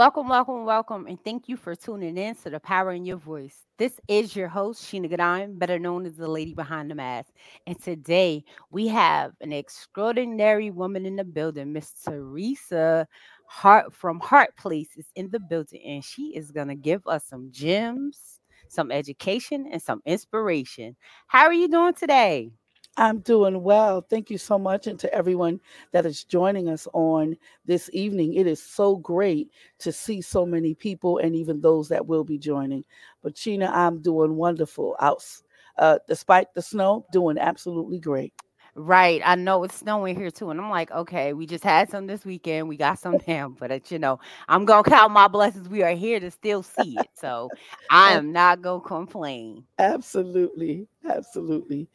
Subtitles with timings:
[0.00, 3.66] Welcome, welcome, welcome, and thank you for tuning in to the Power in Your Voice.
[3.76, 7.28] This is your host, Sheena Gadine, better known as the lady behind the mask.
[7.66, 13.06] And today we have an extraordinary woman in the building, Miss Theresa
[13.44, 17.50] Hart from Heart Place is in the building, and she is gonna give us some
[17.50, 20.96] gems, some education, and some inspiration.
[21.26, 22.52] How are you doing today?
[23.00, 24.02] I'm doing well.
[24.02, 24.86] Thank you so much.
[24.86, 25.60] And to everyone
[25.92, 30.74] that is joining us on this evening, it is so great to see so many
[30.74, 32.84] people and even those that will be joining.
[33.22, 34.96] But Sheena, I'm doing wonderful.
[35.00, 35.24] Out,
[35.78, 38.34] uh, despite the snow, doing absolutely great.
[38.74, 39.20] Right.
[39.24, 40.50] I know it's snowing here too.
[40.50, 42.68] And I'm like, okay, we just had some this weekend.
[42.68, 45.68] We got some now, but it's, you know, I'm gonna count my blessings.
[45.68, 47.10] We are here to still see it.
[47.14, 47.52] So
[47.88, 49.64] I am not gonna complain.
[49.78, 50.86] Absolutely.
[51.08, 51.88] Absolutely.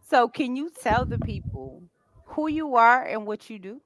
[0.00, 1.82] So can you tell the people
[2.24, 3.80] who you are and what you do?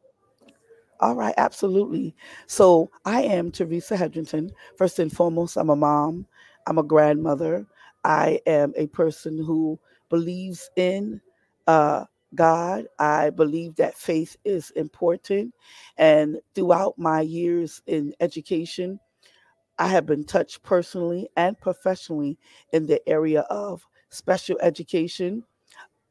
[1.00, 2.14] All right, absolutely.
[2.46, 4.50] So I am Theresa Hedrington.
[4.76, 6.26] First and foremost, I'm a mom,
[6.66, 7.66] I'm a grandmother,
[8.04, 9.78] I am a person who
[10.08, 11.20] believes in
[11.66, 12.86] uh, God.
[12.98, 15.54] I believe that faith is important.
[15.98, 18.98] And throughout my years in education,
[19.78, 22.38] I have been touched personally and professionally
[22.72, 25.44] in the area of special education,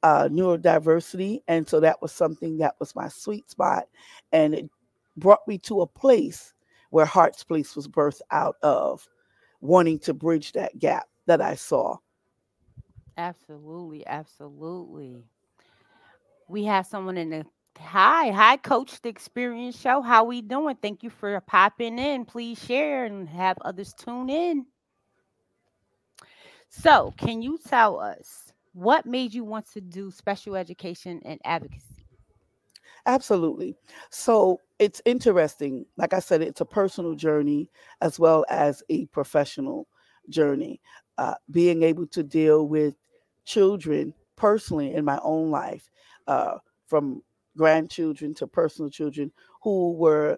[0.06, 1.40] uh, neurodiversity.
[1.48, 3.88] And so that was something that was my sweet spot.
[4.32, 4.70] And it
[5.18, 6.54] brought me to a place
[6.92, 9.10] where Hearts Place was birthed out of,
[9.62, 11.98] wanting to bridge that gap that I saw.
[13.18, 15.26] Absolutely, absolutely.
[16.50, 17.46] We have someone in the
[17.80, 20.04] hi, hi, Coach the Experience Show.
[20.04, 20.76] How we doing?
[20.80, 22.26] Thank you for popping in.
[22.26, 24.68] Please share and have others tune in.
[26.70, 28.45] So, can you tell us
[28.76, 32.06] what made you want to do special education and advocacy?
[33.06, 33.76] Absolutely.
[34.10, 35.86] So it's interesting.
[35.98, 37.70] Like I said, it's a personal journey
[38.02, 39.88] as well as a professional
[40.30, 40.82] journey.
[41.18, 42.96] Uh, being able to deal with
[43.46, 45.90] children personally in my own life,
[46.28, 46.58] uh,
[46.88, 47.24] from
[47.58, 49.32] grandchildren to personal children
[49.64, 50.38] who were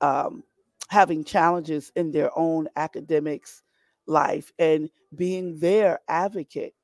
[0.00, 0.44] um,
[0.88, 3.62] having challenges in their own academics
[4.06, 6.74] life and being their advocate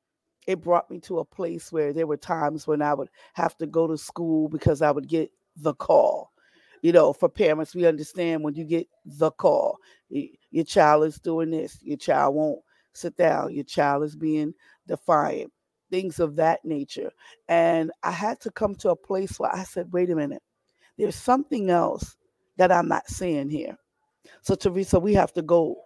[0.47, 3.67] it brought me to a place where there were times when I would have to
[3.67, 6.31] go to school because I would get the call.
[6.81, 11.51] You know, for parents, we understand when you get the call, your child is doing
[11.51, 12.59] this, your child won't
[12.93, 14.53] sit down, your child is being
[14.87, 15.51] defiant,
[15.91, 17.11] things of that nature.
[17.49, 20.41] And I had to come to a place where I said, wait a minute,
[20.97, 22.15] there's something else
[22.57, 23.77] that I'm not seeing here.
[24.41, 25.77] So, Theresa, we have to go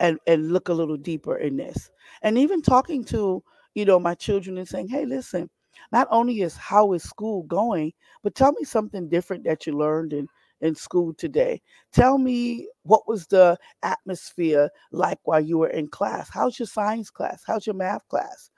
[0.00, 1.90] and, and look a little deeper in this.
[2.22, 3.42] And even talking to
[3.74, 5.48] you know, my children and saying, hey, listen,
[5.92, 7.92] not only is how is school going,
[8.22, 10.28] but tell me something different that you learned in,
[10.60, 11.62] in school today.
[11.92, 16.28] Tell me what was the atmosphere like while you were in class?
[16.32, 17.42] How's your science class?
[17.46, 18.50] How's your math class?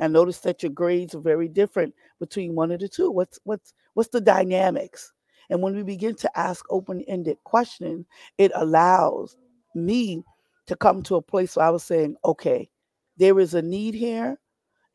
[0.00, 3.10] I noticed that your grades are very different between one of the two.
[3.10, 5.12] What's what's what's the dynamics?
[5.50, 8.06] And when we begin to ask open-ended questions,
[8.36, 9.36] it allows
[9.74, 10.22] me
[10.66, 12.70] to come to a place where I was saying, okay,
[13.16, 14.38] there is a need here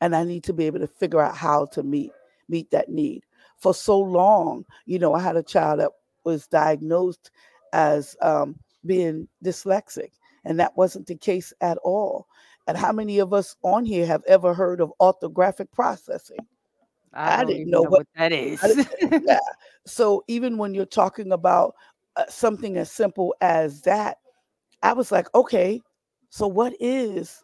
[0.04, 2.12] and I need to be able to figure out how to meet
[2.50, 3.24] meet that need.
[3.58, 4.66] for so long.
[4.86, 5.92] You know, I had a child that
[6.26, 7.32] was diagnosed
[7.72, 10.12] as um, being dyslexic,
[10.44, 12.28] and that wasn't the case at all.
[12.68, 16.40] And how many of us on here have ever heard of orthographic processing?
[17.14, 18.60] I, I didn't know know what- what that is.
[19.26, 19.40] Yeah.
[19.86, 21.76] So even when you're talking about
[22.18, 24.18] uh, something as simple as that,
[24.82, 25.82] I was like, okay,
[26.30, 27.44] so what is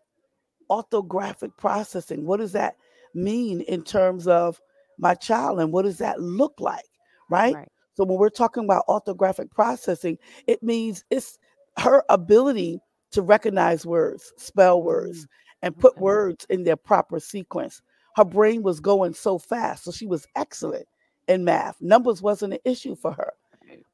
[0.69, 2.25] orthographic processing?
[2.25, 2.75] What does that
[3.13, 4.61] mean in terms of
[4.97, 6.85] my child and what does that look like?
[7.29, 7.55] Right?
[7.55, 7.71] Right.
[7.95, 10.17] So when we're talking about orthographic processing,
[10.47, 11.37] it means it's
[11.77, 12.79] her ability
[13.11, 15.65] to recognize words, spell words, mm-hmm.
[15.67, 16.01] and put okay.
[16.01, 17.81] words in their proper sequence.
[18.15, 20.87] Her brain was going so fast, so she was excellent
[21.27, 21.75] in math.
[21.81, 23.33] Numbers wasn't an issue for her.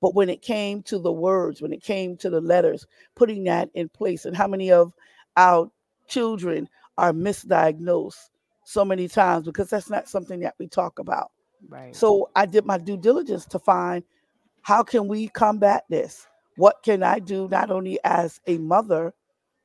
[0.01, 2.85] But when it came to the words, when it came to the letters,
[3.15, 4.93] putting that in place, and how many of
[5.35, 5.69] our
[6.07, 8.29] children are misdiagnosed
[8.63, 11.31] so many times because that's not something that we talk about.
[11.67, 11.95] Right.
[11.95, 14.03] So I did my due diligence to find
[14.61, 16.27] how can we combat this?
[16.57, 19.13] What can I do not only as a mother,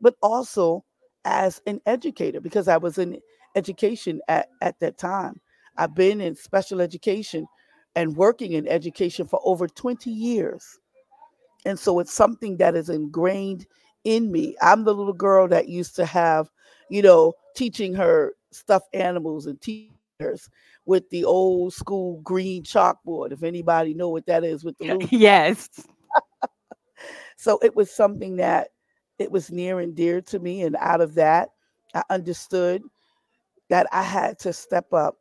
[0.01, 0.85] but also
[1.25, 3.19] as an educator because I was in
[3.55, 5.41] education at, at that time.
[5.77, 7.47] I've been in special education
[7.97, 10.79] and working in education for over 20 years.
[11.65, 13.67] And so it's something that is ingrained
[14.05, 14.57] in me.
[14.63, 16.51] I'm the little girl that used to have,
[16.89, 20.49] you know, teaching her stuffed animals and teachers
[20.87, 23.33] with the old school green chalkboard.
[23.33, 25.69] If anybody know what that is with the yes.
[27.37, 28.69] so it was something that
[29.21, 31.51] it was near and dear to me and out of that
[31.95, 32.83] i understood
[33.69, 35.17] that i had to step up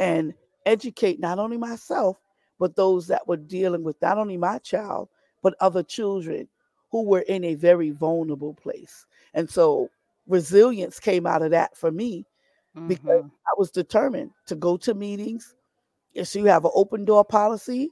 [0.00, 0.34] and
[0.66, 2.18] educate not only myself
[2.58, 5.08] but those that were dealing with not only my child
[5.42, 6.48] but other children
[6.90, 9.88] who were in a very vulnerable place and so
[10.26, 12.24] resilience came out of that for me
[12.86, 13.30] because Mhm.
[13.46, 15.54] I was determined to go to meetings.
[16.14, 17.90] If you have an open door policy,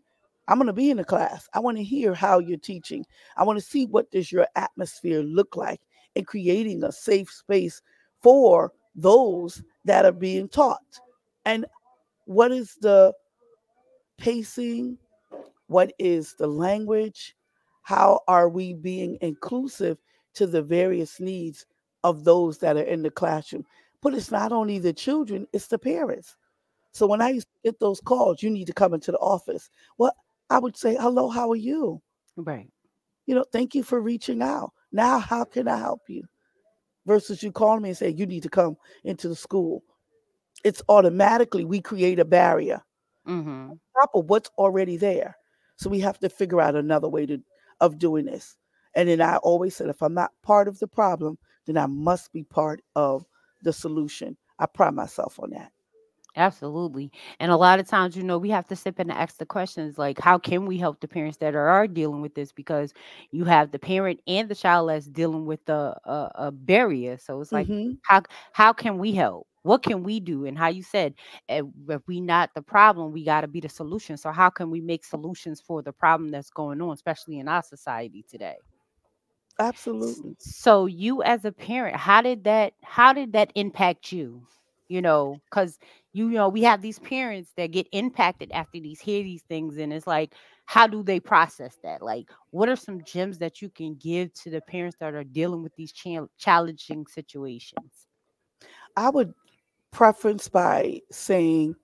[0.48, 1.48] I'm going to be in the class.
[1.54, 3.04] I want to hear how you're teaching.
[3.36, 5.80] I want to see what does your atmosphere look like
[6.14, 7.82] in creating a safe space
[8.22, 11.00] for those that are being taught.
[11.44, 11.66] And
[12.26, 13.14] what is the
[14.18, 14.98] pacing?
[15.68, 17.34] What is the language?
[17.86, 19.98] How are we being inclusive
[20.34, 21.66] to the various needs
[22.02, 23.64] of those that are in the classroom?
[24.02, 26.36] But it's not only the children, it's the parents.
[26.90, 29.70] So when I used to get those calls, you need to come into the office.
[29.98, 30.12] Well,
[30.50, 32.02] I would say, hello, how are you?
[32.34, 32.68] Right.
[33.26, 34.72] You know, thank you for reaching out.
[34.90, 36.24] Now, how can I help you?
[37.06, 39.84] Versus you calling me and say, you need to come into the school.
[40.64, 42.82] It's automatically, we create a barrier
[43.28, 43.74] Mm-hmm.
[43.96, 45.36] top of what's already there.
[45.76, 47.40] So we have to figure out another way to
[47.80, 48.56] of doing this.
[48.94, 52.32] And then I always said, if I'm not part of the problem, then I must
[52.32, 53.24] be part of
[53.62, 54.36] the solution.
[54.58, 55.72] I pride myself on that.
[56.36, 57.10] Absolutely.
[57.40, 59.96] And a lot of times, you know, we have to sit and ask the questions
[59.98, 62.52] like, how can we help the parents that are, are dealing with this?
[62.52, 62.92] Because
[63.30, 67.16] you have the parent and the child that's dealing with a, a, a barrier.
[67.16, 67.98] So it's like, Mhm.
[68.02, 69.46] how how can we help?
[69.66, 70.44] What can we do?
[70.46, 71.14] And how you said,
[71.48, 74.16] eh, if we not the problem, we got to be the solution.
[74.16, 77.62] So how can we make solutions for the problem that's going on, especially in our
[77.62, 78.56] society today?
[79.58, 80.36] Absolutely.
[80.38, 84.46] So you as a parent, how did that how did that impact you?
[84.88, 85.78] You know, because
[86.12, 89.92] you know we have these parents that get impacted after these hear these things, and
[89.92, 90.34] it's like,
[90.66, 92.02] how do they process that?
[92.02, 95.62] Like, what are some gems that you can give to the parents that are dealing
[95.62, 98.06] with these cha- challenging situations?
[98.96, 99.34] I would
[99.96, 101.74] preference by saying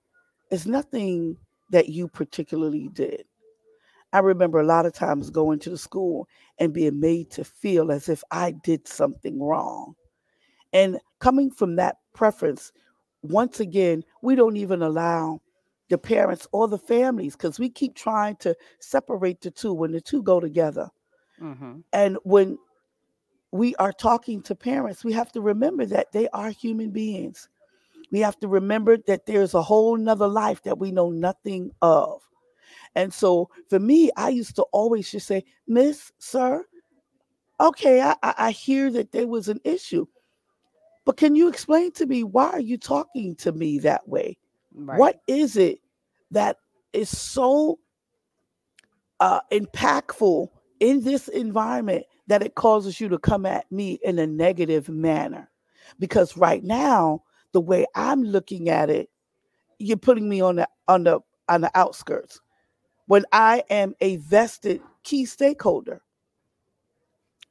[0.51, 1.35] it's nothing
[1.71, 3.23] that you particularly did.
[4.13, 6.27] I remember a lot of times going to the school
[6.59, 9.95] and being made to feel as if I did something wrong.
[10.73, 12.71] And coming from that preference,
[13.23, 15.41] once again, we don't even allow
[15.89, 20.01] the parents or the families because we keep trying to separate the two when the
[20.01, 20.87] two go together.
[21.41, 21.79] Mm-hmm.
[21.93, 22.59] And when
[23.51, 27.49] we are talking to parents, we have to remember that they are human beings.
[28.13, 32.21] We have to remember that there's a whole nother life that we know nothing of.
[32.93, 36.63] And so for me, I used to always just say, Miss, sir,
[37.59, 40.05] okay, I, I I hear that there was an issue,
[41.05, 44.37] but can you explain to me why are you talking to me that way?
[44.75, 44.99] Right.
[44.99, 45.79] What is it
[46.29, 46.57] that
[46.93, 47.79] is so
[49.21, 54.27] uh, impactful in this environment that it causes you to come at me in a
[54.27, 55.49] negative manner?
[55.97, 59.09] Because right now, the way I'm looking at it,
[59.79, 61.19] you're putting me on the on the
[61.49, 62.41] on the outskirts
[63.07, 66.01] when I am a vested key stakeholder.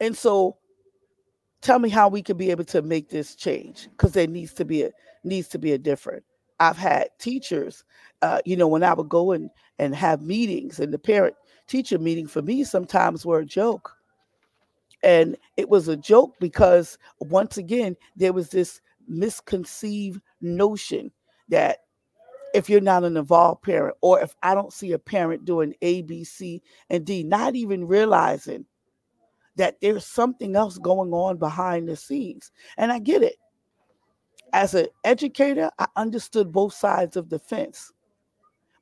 [0.01, 0.57] And so
[1.61, 4.65] tell me how we could be able to make this change because there needs to
[4.65, 4.91] be a
[5.25, 6.25] needs to be a different
[6.63, 7.83] I've had teachers,
[8.23, 11.35] uh, you know, when I would go and, and have meetings, and the parent
[11.67, 13.97] teacher meeting for me sometimes were a joke.
[15.03, 21.11] And it was a joke because, once again, there was this misconceived notion
[21.49, 21.79] that
[22.55, 26.03] if you're not an involved parent, or if I don't see a parent doing A,
[26.03, 28.67] B, C, and D, not even realizing
[29.57, 32.51] that there's something else going on behind the scenes.
[32.77, 33.37] And I get it.
[34.53, 37.91] As an educator, I understood both sides of the fence.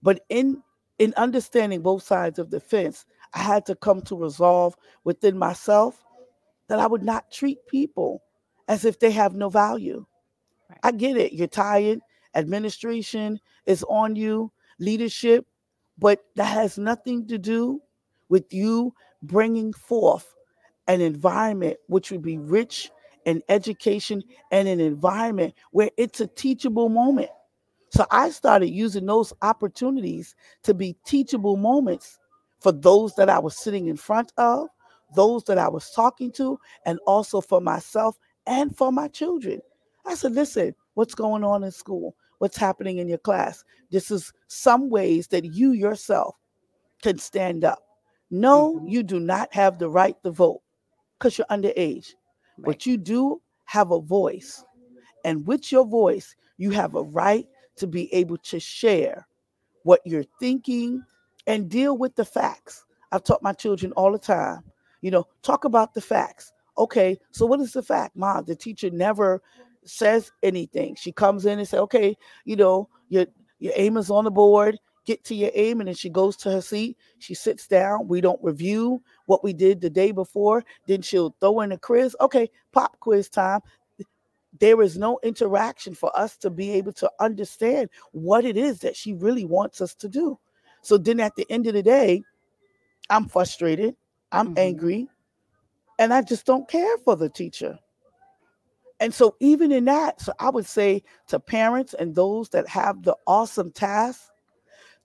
[0.03, 0.63] But in
[0.99, 6.05] in understanding both sides of the fence, I had to come to resolve within myself
[6.69, 8.23] that I would not treat people
[8.69, 10.05] as if they have no value.
[10.83, 11.33] I get it.
[11.33, 12.01] You're tired.
[12.35, 15.47] Administration is on you, leadership,
[15.99, 17.81] but that has nothing to do
[18.29, 20.35] with you bringing forth
[20.87, 22.91] an environment which would be rich
[23.25, 27.31] in education and an environment where it's a teachable moment.
[27.91, 32.19] So I started using those opportunities to be teachable moments
[32.61, 34.69] for those that I was sitting in front of,
[35.17, 39.61] those that I was talking to, and also for myself and for my children.
[40.07, 42.17] I said, listen, what's going on in school?
[42.39, 43.65] What's happening in your class?
[43.91, 46.37] This is some ways that you yourself
[47.03, 47.83] can stand up.
[48.31, 48.89] No, mm-hmm.
[48.89, 50.63] you do not have the right to vote
[51.19, 52.15] because you're underage,
[52.57, 52.65] right.
[52.65, 54.65] but you do have a voice.
[55.25, 59.27] And with your voice, you have a right to be able to share
[59.83, 61.03] what you're thinking
[61.47, 62.85] and deal with the facts.
[63.13, 64.63] I've taught my children all the time,
[65.01, 66.53] you know, talk about the facts.
[66.79, 68.45] Okay, so what is the fact, mom?
[68.45, 69.43] The teacher never
[69.85, 70.95] says anything.
[70.95, 73.27] She comes in and say, okay, you know, your
[73.59, 74.79] your aim is on the board.
[75.07, 76.97] Get to your aim, and then she goes to her seat.
[77.19, 78.07] She sits down.
[78.07, 80.63] We don't review what we did the day before.
[80.87, 82.15] Then she'll throw in a quiz.
[82.21, 83.61] Okay, pop quiz time
[84.59, 88.97] there is no interaction for us to be able to understand what it is that
[88.97, 90.39] she really wants us to do.
[90.83, 92.23] So then at the end of the day,
[93.09, 93.95] I'm frustrated,
[94.33, 94.59] I'm mm-hmm.
[94.59, 95.09] angry,
[95.99, 97.79] and I just don't care for the teacher.
[99.01, 103.03] And so, even in that, so I would say to parents and those that have
[103.03, 104.31] the awesome task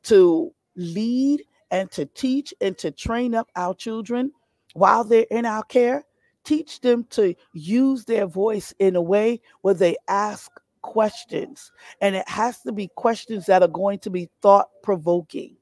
[0.04, 4.32] to lead and to teach and to train up our children
[4.74, 6.04] while they're in our care,
[6.44, 11.72] teach them to use their voice in a way where they ask questions.
[12.02, 15.56] And it has to be questions that are going to be thought provoking.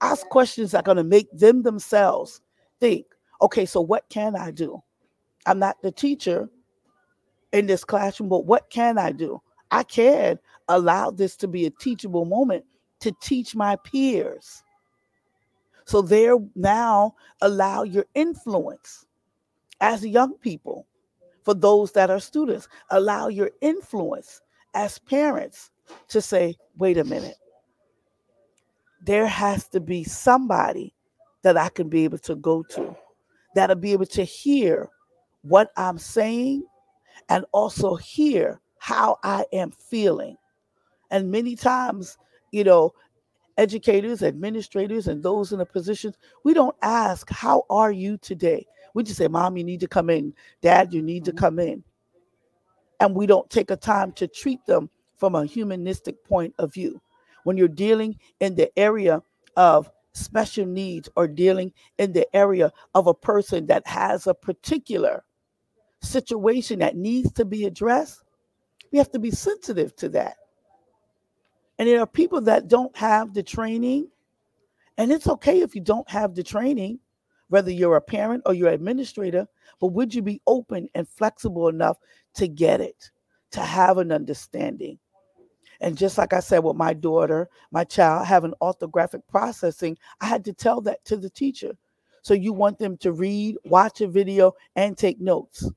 [0.00, 2.40] Ask questions that are going to make them themselves
[2.80, 3.06] think,
[3.40, 4.82] okay, so what can I do?
[5.46, 6.50] I'm not the teacher
[7.52, 9.40] in this classroom, but what can I do?
[9.70, 10.38] I can
[10.68, 12.64] allow this to be a teachable moment
[13.00, 14.62] to teach my peers.
[15.84, 19.06] So there now allow your influence
[19.80, 20.86] as young people,
[21.42, 22.68] for those that are students.
[22.90, 24.42] Allow your influence
[24.74, 25.70] as parents
[26.08, 27.36] to say, wait a minute,
[29.02, 30.94] there has to be somebody
[31.42, 32.94] that I can be able to go to,
[33.54, 34.88] that'll be able to hear
[35.42, 36.62] what I'm saying
[37.28, 40.36] and also hear how I am feeling.
[41.10, 42.16] And many times,
[42.50, 42.92] you know,
[43.58, 48.66] educators, administrators, and those in the positions, we don't ask, How are you today?
[48.94, 50.34] We just say, Mom, you need to come in.
[50.62, 51.38] Dad, you need to mm-hmm.
[51.38, 51.84] come in.
[53.00, 57.00] And we don't take a time to treat them from a humanistic point of view.
[57.44, 59.22] When you're dealing in the area
[59.56, 65.24] of special needs or dealing in the area of a person that has a particular
[66.02, 68.22] situation that needs to be addressed,
[68.92, 70.36] we have to be sensitive to that.
[71.78, 74.08] And there are people that don't have the training,
[74.98, 77.00] and it's okay if you don't have the training
[77.50, 79.46] whether you're a parent or you're an administrator,
[79.80, 81.98] but would you be open and flexible enough
[82.34, 83.10] to get it,
[83.50, 84.98] to have an understanding?
[85.80, 90.44] And just like I said with my daughter, my child having orthographic processing, I had
[90.44, 91.72] to tell that to the teacher.
[92.22, 95.68] So you want them to read, watch a video, and take notes.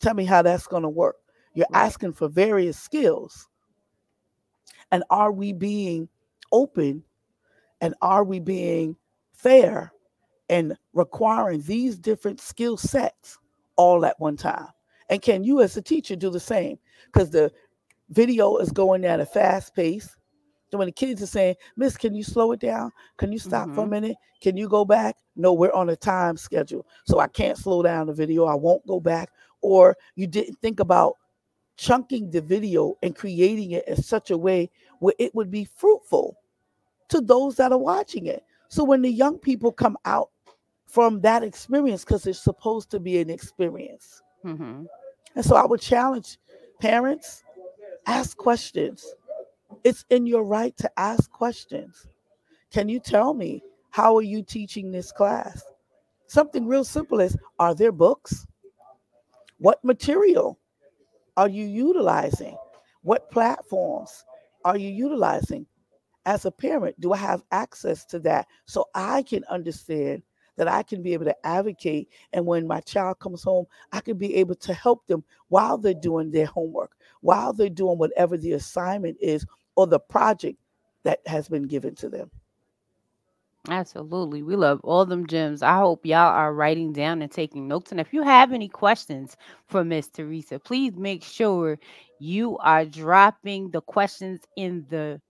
[0.00, 1.16] Tell me how that's going to work.
[1.54, 3.48] You're asking for various skills.
[4.92, 6.08] And are we being
[6.52, 7.02] open
[7.80, 8.96] and are we being
[9.32, 9.92] fair
[10.48, 13.38] and requiring these different skill sets
[13.76, 14.68] all at one time.
[15.10, 16.78] And can you, as a teacher, do the same?
[17.06, 17.50] Because the
[18.10, 20.16] video is going at a fast pace.
[20.70, 22.92] So when the kids are saying, Miss, can you slow it down?
[23.16, 23.74] Can you stop mm-hmm.
[23.74, 23.90] for a mm-hmm.
[23.90, 24.16] minute?
[24.42, 25.16] Can you go back?
[25.34, 26.86] No, we're on a time schedule.
[27.06, 28.44] So I can't slow down the video.
[28.44, 29.30] I won't go back.
[29.60, 31.14] Or you didn't think about
[31.76, 36.36] chunking the video and creating it in such a way where it would be fruitful
[37.08, 38.44] to those that are watching it.
[38.68, 40.30] So when the young people come out
[40.86, 44.22] from that experience because it's supposed to be an experience.
[44.44, 44.84] Mm-hmm.
[45.36, 46.38] And so I would challenge
[46.80, 47.44] parents
[48.06, 49.14] ask questions.
[49.84, 52.08] It's in your right to ask questions.
[52.72, 55.62] Can you tell me how are you teaching this class?
[56.26, 58.46] Something real simple is are there books?
[59.58, 60.58] What material
[61.36, 62.56] are you utilizing?
[63.02, 64.24] What platforms
[64.64, 65.66] are you utilizing?
[66.26, 70.22] As a parent, do I have access to that so I can understand
[70.56, 72.08] that I can be able to advocate?
[72.32, 75.94] And when my child comes home, I can be able to help them while they're
[75.94, 79.46] doing their homework, while they're doing whatever the assignment is
[79.76, 80.58] or the project
[81.04, 82.30] that has been given to them.
[83.66, 84.42] Absolutely.
[84.42, 85.62] We love all them gems.
[85.62, 87.90] I hope y'all are writing down and taking notes.
[87.90, 89.36] And if you have any questions
[89.66, 91.78] for Miss Theresa, please make sure
[92.18, 95.20] you are dropping the questions in the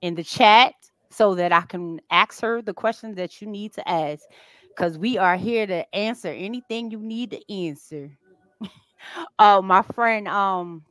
[0.00, 0.74] in the chat
[1.10, 4.24] so that I can ask her the questions that you need to ask.
[4.74, 8.10] Because we are here to answer anything you need to answer.
[9.38, 10.84] uh my friend um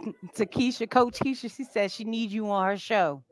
[0.36, 3.22] Takesha, Coach Keisha, she said she needs you on her show.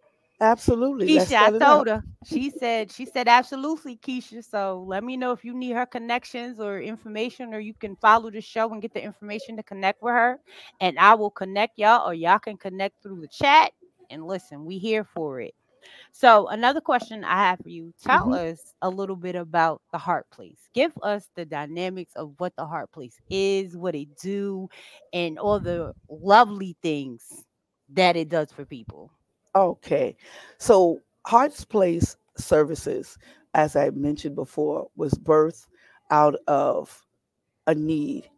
[0.40, 1.08] Absolutely.
[1.08, 1.68] Keisha, I set it up.
[1.68, 2.04] told her.
[2.24, 4.44] She said, she said, absolutely, Keisha.
[4.44, 8.30] So let me know if you need her connections or information, or you can follow
[8.30, 10.38] the show and get the information to connect with her.
[10.80, 13.72] And I will connect y'all, or y'all can connect through the chat.
[14.10, 15.54] And listen, we here for it.
[16.12, 18.34] So another question I have for you: Tell Mhm.
[18.34, 20.68] us a little bit about the Heart Place.
[20.74, 24.68] Give us the dynamics of what the Heart Place is, what it do,
[25.12, 27.46] and all the lovely things
[27.90, 29.10] that it does for people.
[29.54, 30.16] Okay.
[30.58, 33.18] So Hearts Place Services,
[33.54, 35.66] as I mentioned before, was birthed
[36.10, 37.04] out of
[37.66, 38.28] a need.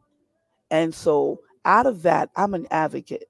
[0.70, 3.28] And so out of that, I'm an advocate.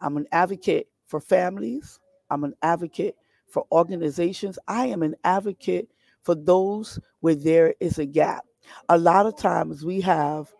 [0.00, 2.00] I'm an advocate for families.
[2.30, 4.58] I'm an advocate for organizations.
[4.66, 5.88] I am an advocate
[6.22, 8.44] for those where there is a gap.
[8.88, 10.52] A lot of times we have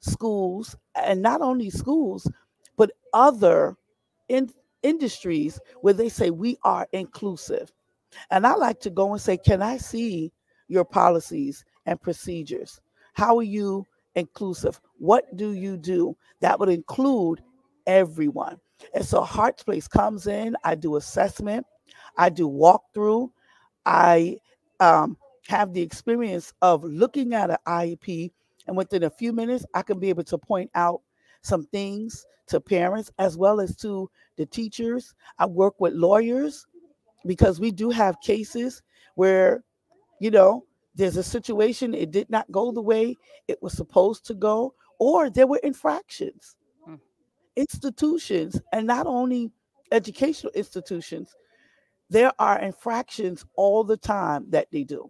[0.00, 2.30] schools, and not only schools,
[2.76, 3.76] but other
[4.28, 4.50] in,
[4.82, 7.72] industries where they say we are inclusive.
[8.30, 10.32] And I like to go and say, Can I see
[10.68, 12.80] your policies and procedures?
[13.14, 14.80] How are you inclusive?
[14.98, 17.42] What do you do that would include
[17.86, 18.58] everyone?
[18.94, 21.66] And so Hearts Place comes in, I do assessment,
[22.16, 23.30] I do walkthrough,
[23.84, 24.38] I
[24.80, 25.16] um,
[25.48, 28.30] have the experience of looking at an IEP,
[28.66, 31.00] and within a few minutes, I can be able to point out
[31.48, 35.14] some things to parents as well as to the teachers.
[35.38, 36.66] I work with lawyers
[37.26, 38.82] because we do have cases
[39.16, 39.64] where,
[40.20, 44.34] you know, there's a situation, it did not go the way it was supposed to
[44.34, 46.56] go, or there were infractions.
[46.88, 46.98] Mm.
[47.56, 49.52] Institutions, and not only
[49.92, 51.34] educational institutions,
[52.10, 55.08] there are infractions all the time that they do.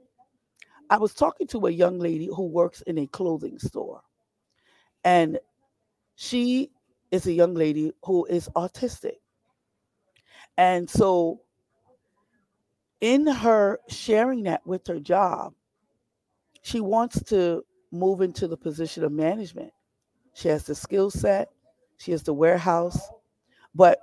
[0.91, 4.03] I was talking to a young lady who works in a clothing store,
[5.05, 5.39] and
[6.21, 6.73] she
[7.13, 9.19] is a young lady who is autistic.
[10.57, 11.43] And so,
[13.01, 15.55] in her sharing that with her job,
[16.63, 19.71] she wants to move into the position of management.
[20.35, 21.51] She has the skill set,
[21.99, 22.99] she has the warehouse,
[23.73, 24.01] but,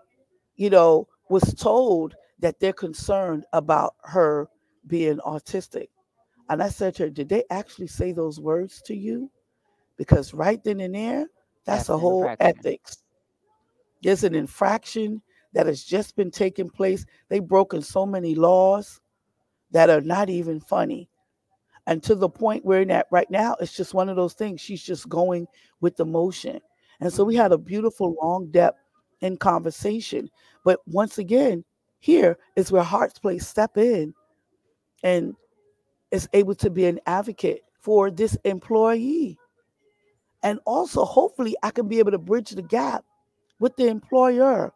[0.55, 4.47] you know, was told that they're concerned about her
[4.87, 5.89] being autistic.
[6.47, 9.29] And I said to her, Did they actually say those words to you?
[9.97, 11.27] Because right then and there,
[11.65, 12.57] that's, That's a whole infraction.
[12.59, 12.97] ethics.
[14.03, 15.21] There's an infraction
[15.53, 17.05] that has just been taking place.
[17.29, 19.01] They've broken so many laws
[19.71, 21.09] that are not even funny.
[21.87, 24.61] And to the point where in that right now, it's just one of those things.
[24.61, 25.47] She's just going
[25.81, 26.59] with the motion.
[26.99, 28.79] And so we had a beautiful long depth
[29.21, 30.29] in conversation.
[30.63, 31.63] But once again,
[31.99, 34.13] here is where Hearts Place step in
[35.03, 35.35] and
[36.11, 39.37] is able to be an advocate for this employee.
[40.43, 43.03] And also, hopefully, I can be able to bridge the gap
[43.59, 44.73] with the employer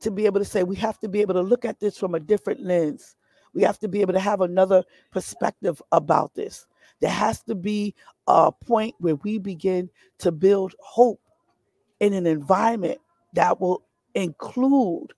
[0.00, 2.14] to be able to say we have to be able to look at this from
[2.14, 3.16] a different lens.
[3.54, 6.66] We have to be able to have another perspective about this.
[7.00, 7.94] There has to be
[8.26, 11.20] a point where we begin to build hope
[12.00, 12.98] in an environment
[13.32, 13.82] that will
[14.14, 15.12] include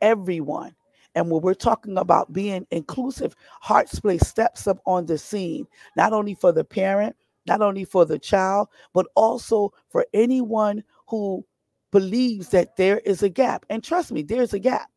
[0.00, 0.74] everyone.
[1.14, 6.12] And when we're talking about being inclusive, Hearts Place steps up on the scene, not
[6.12, 7.16] only for the parent,
[7.48, 11.44] not only for the child, but also for anyone who
[11.90, 13.66] believes that there is a gap.
[13.70, 14.90] And trust me, there's a gap.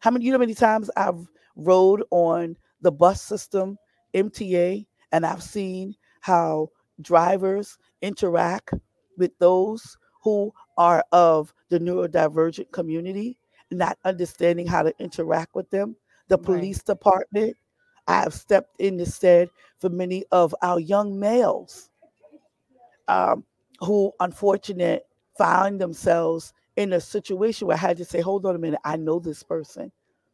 [0.00, 3.78] How many you know many times I've rode on the bus system,
[4.14, 6.70] MTA, and I've seen how
[7.02, 8.74] drivers interact
[9.18, 13.38] with those who are of the neurodivergent community,
[13.70, 15.96] not understanding how to interact with them.
[16.28, 16.44] The Right.
[16.46, 17.56] police department,
[18.10, 21.90] I have stepped in the stead for many of our young males
[23.08, 23.44] um,
[23.80, 25.06] who, unfortunate,
[25.38, 28.96] find themselves in a situation where I had to say, hold on a minute, I
[28.96, 29.92] know this person.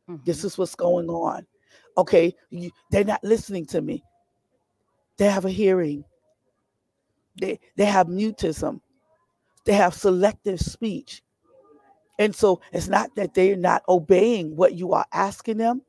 [0.08, 0.24] Mhm.
[0.24, 1.46] This is what's going on.
[1.98, 4.04] Okay, you, they're not listening to me.
[5.18, 6.04] They have a hearing.
[7.40, 8.80] They they have mutism.
[9.64, 11.22] They have selective speech.
[12.18, 15.82] And so it's not that they're not obeying what you are asking them.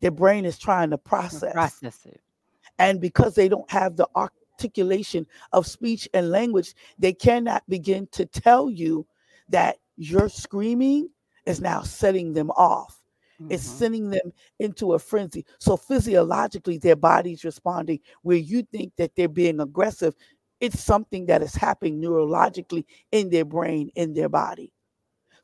[0.00, 1.52] Their brain is trying to process.
[1.52, 2.20] process it.
[2.78, 8.24] And because they don't have the articulation of speech and language, they cannot begin to
[8.26, 9.06] tell you
[9.48, 11.10] that your screaming
[11.46, 13.02] is now setting them off.
[13.48, 13.78] It's Mhm.
[13.78, 15.46] sending them into a frenzy.
[15.58, 20.14] So physiologically, their body's responding where you think that they're being aggressive.
[20.60, 24.72] It's something that is happening neurologically in their brain, in their body.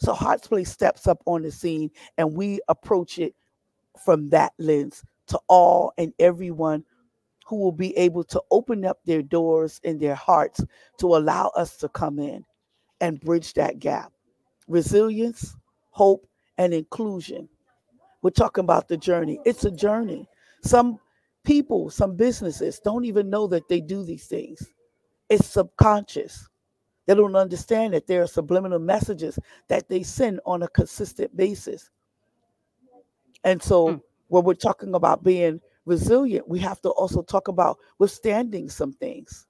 [0.00, 3.34] So Hearts Place steps up on the scene and we approach it
[4.02, 6.84] from that lens to all and everyone
[7.46, 10.64] who will be able to open up their doors in their hearts
[10.98, 12.44] to allow us to come in
[13.00, 14.12] and bridge that gap.
[14.68, 15.56] Resilience,
[15.90, 16.26] hope,
[16.58, 17.48] and inclusion.
[18.22, 19.40] We're talking about the journey.
[19.44, 20.28] It's a journey.
[20.62, 20.98] Some
[21.44, 24.66] people, some businesses don't even know that they do these things.
[25.30, 26.48] It's subconscious.
[27.06, 31.90] They don't understand that there are subliminal messages that they send on a consistent basis.
[33.44, 34.02] And so, Mm.
[34.28, 39.46] when we're talking about being resilient, we have to also talk about withstanding some things.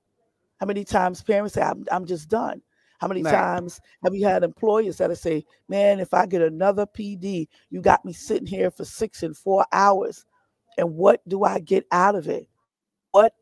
[0.59, 2.63] How many times parents say, I'm, I'm just done?
[3.01, 3.33] How many Right.
[3.33, 8.05] times have you had employers that say, Man, if I get another PD, you got
[8.05, 10.25] me sitting here for six and four hours.
[10.79, 12.49] And what do I get out of it?
[13.13, 13.35] What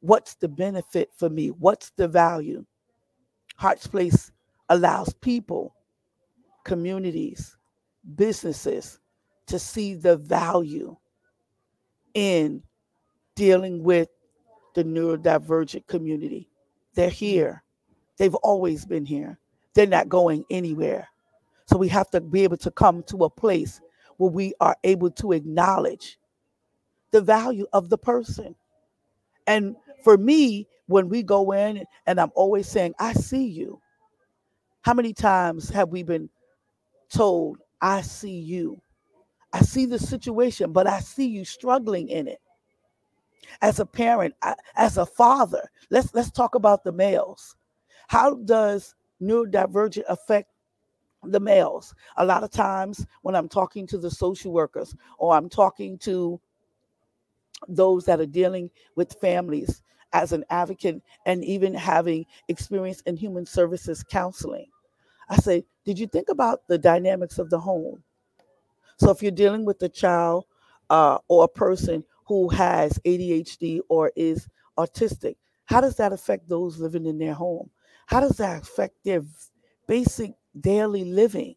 [0.00, 1.48] what's the benefit for me?
[1.48, 2.64] What's the value?
[3.56, 4.32] Hearts Place
[4.68, 5.74] allows people,
[6.64, 7.56] communities,
[8.16, 8.98] businesses
[9.46, 10.96] to see the value
[12.14, 12.62] in
[13.34, 14.08] dealing with
[14.74, 16.48] the neurodivergent community.
[16.94, 17.62] They're here.
[18.16, 19.38] They've always been here.
[19.74, 21.08] They're not going anywhere.
[21.66, 23.80] So we have to be able to come to a place
[24.16, 26.18] where we are able to acknowledge
[27.10, 28.54] the value of the person.
[29.46, 33.80] And for me, when we go in and I'm always saying, I see you.
[34.82, 36.28] How many times have we been
[37.08, 38.80] told, I see you?
[39.54, 42.42] I see the situation, but I see you struggling in it.
[43.62, 47.56] As a parent, I- as a father, let's let's talk about the males.
[48.08, 50.50] How does neurodivergent affect
[51.24, 51.94] the males?
[52.16, 56.40] A lot of times when I'm talking to the social workers or I'm talking to
[57.68, 63.46] those that are dealing with families as an advocate and even having experience in human
[63.46, 64.66] services counseling,
[65.30, 68.02] I say, did you think about the dynamics of the home?
[68.98, 70.44] So if you're dealing with a child
[70.90, 76.78] uh, or a person who has ADHD or is autistic, how does that affect those
[76.78, 77.70] living in their home?
[78.06, 79.22] How does that affect their
[79.86, 81.56] basic daily living?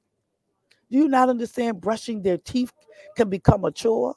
[0.89, 2.73] Do you not understand brushing their teeth
[3.15, 4.15] can become a chore?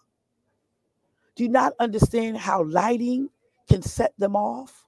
[1.35, 3.31] Do you not understand how lighting
[3.69, 4.87] can set them off?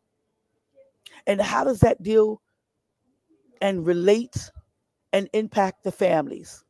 [1.26, 2.40] And how does that deal
[3.60, 4.50] and relate
[5.12, 6.64] and impact the families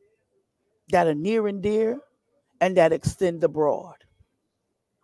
[0.88, 2.00] that are near and dear
[2.60, 3.96] and that extend abroad?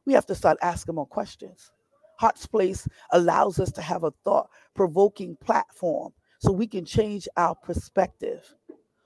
[0.04, 1.70] We have to start asking more questions.
[2.18, 7.54] Hearts Place allows us to have a thought provoking platform so we can change our
[7.54, 8.54] perspective.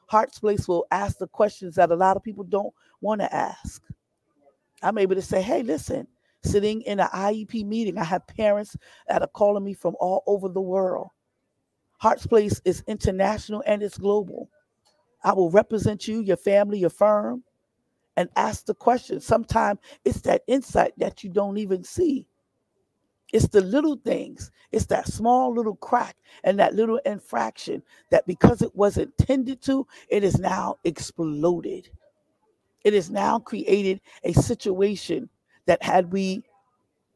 [0.07, 3.83] Hearts Place will ask the questions that a lot of people don't want to ask.
[4.83, 6.07] I'm able to say, hey, listen,
[6.43, 8.77] sitting in an IEP meeting, I have parents
[9.09, 11.09] that are calling me from all over the world.
[11.99, 14.51] Hearts Place is international and it's global.
[15.25, 17.45] I will represent you, your family, your firm,
[18.17, 19.21] and ask the question.
[19.21, 22.27] Sometimes it's that insight that you don't even see.
[23.33, 24.51] It's the little things.
[24.73, 29.87] It's that small little crack and that little infraction that because it wasn't tended to,
[30.09, 31.89] it is now exploded.
[32.85, 35.31] It has now created a situation
[35.67, 36.43] that had we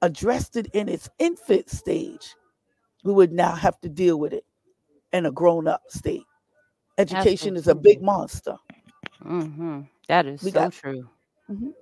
[0.01, 2.35] addressed it in its infant stage,
[3.05, 4.45] we would now have to deal with it
[5.12, 6.25] in a grown-up state.
[6.98, 8.56] Education is a big monster.
[9.22, 11.09] hmm That is We so got- true.
[11.50, 11.74] Mhm.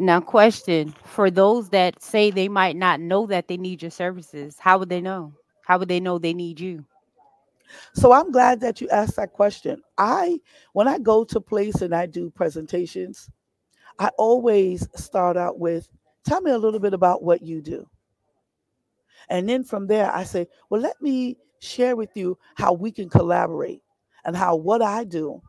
[0.00, 4.56] Now, question for those that say they might not know that they need your services,
[4.58, 5.32] how would they know?
[5.64, 6.84] How would they know they need you?
[7.94, 9.82] So I'm glad that you asked that question.
[9.98, 10.40] I
[10.72, 13.28] when I go to place and I do presentations,
[13.98, 15.88] I always start out with
[16.24, 17.88] tell me a little bit about what you do.
[19.28, 23.08] And then from there I say, well let me share with you how we can
[23.08, 23.82] collaborate
[24.24, 25.40] and how what I do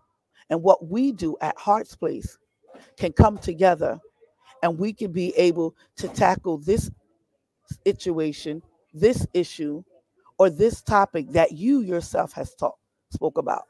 [0.50, 2.38] and what we do at Hearts Place
[2.98, 4.00] can come together
[4.64, 6.90] and we can be able to tackle this
[7.86, 8.62] situation,
[8.94, 9.84] this issue
[10.38, 12.80] or this topic that you yourself has talked
[13.12, 13.64] spoke about.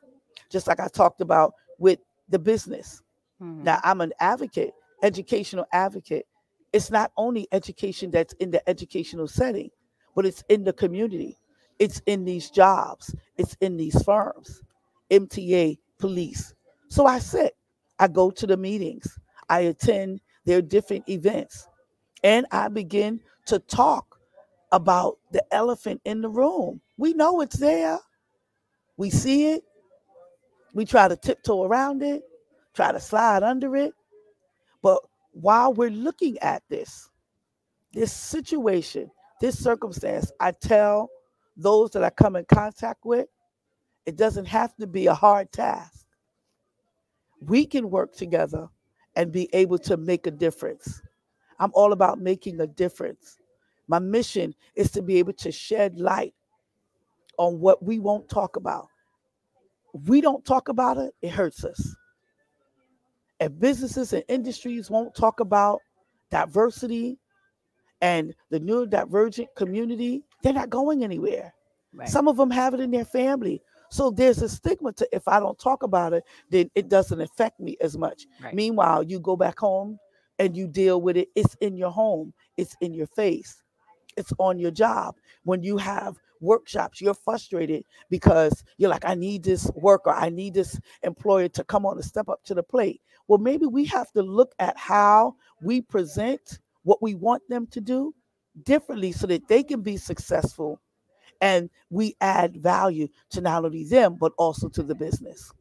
[0.50, 2.00] Just like I talked about with
[2.30, 3.02] the business.
[3.42, 3.64] Mhm.
[3.64, 6.28] Now I'm an advocate, educational advocate.
[6.74, 9.72] It's not only education that's in the educational setting,
[10.16, 11.38] but it's in the community.
[11.80, 13.16] It's in these jobs.
[13.38, 14.62] It's in these firms,
[15.10, 16.54] MTA, police.
[16.90, 17.56] So I sit,
[18.00, 19.18] I go to the meetings,
[19.50, 21.68] I attend their different events,
[22.24, 24.20] and I begin to talk
[24.72, 26.82] about the elephant in the room.
[26.98, 27.98] We know it's there.
[28.98, 29.64] We see it.
[30.74, 32.24] We try to tiptoe around it,
[32.74, 33.94] try to slide under it.
[34.82, 37.10] But while we're looking at this,
[37.94, 39.10] this situation,
[39.42, 41.10] this circumstance, I tell
[41.62, 43.28] those that I come in contact with,
[44.06, 46.06] it doesn't have to be a hard task.
[47.42, 48.68] We can work together
[49.16, 51.02] and be able to make a difference.
[51.60, 53.38] I'm all about making a difference.
[53.88, 56.34] My mission is to be able to shed light
[57.38, 58.88] on what we won't talk about.
[59.94, 61.96] We don't talk about it, it hurts us.
[63.40, 65.80] If businesses and industries won't talk about
[66.30, 67.18] diversity
[68.02, 71.54] and the neurodivergent community, they're not going anywhere.
[71.94, 72.08] Right.
[72.08, 73.62] Some of them have it in their family.
[73.90, 77.60] So there's a stigma to if I don't talk about it, then it doesn't affect
[77.60, 78.28] me as much.
[78.42, 78.54] Right.
[78.54, 80.00] Meanwhile, you go back home
[80.38, 81.30] and you deal with it.
[81.36, 83.64] It's in your home, it's in your face,
[84.16, 85.16] it's on your job.
[85.44, 90.54] When you have workshops, you're frustrated because you're like, I need this worker, I need
[90.54, 93.02] this employer to come on and step up to the plate.
[93.28, 97.82] Well, maybe we have to look at how we present what we want them to
[97.82, 98.14] do
[98.64, 100.80] differently so that they can be successful
[101.42, 105.54] and we add value to not only them but also to the business.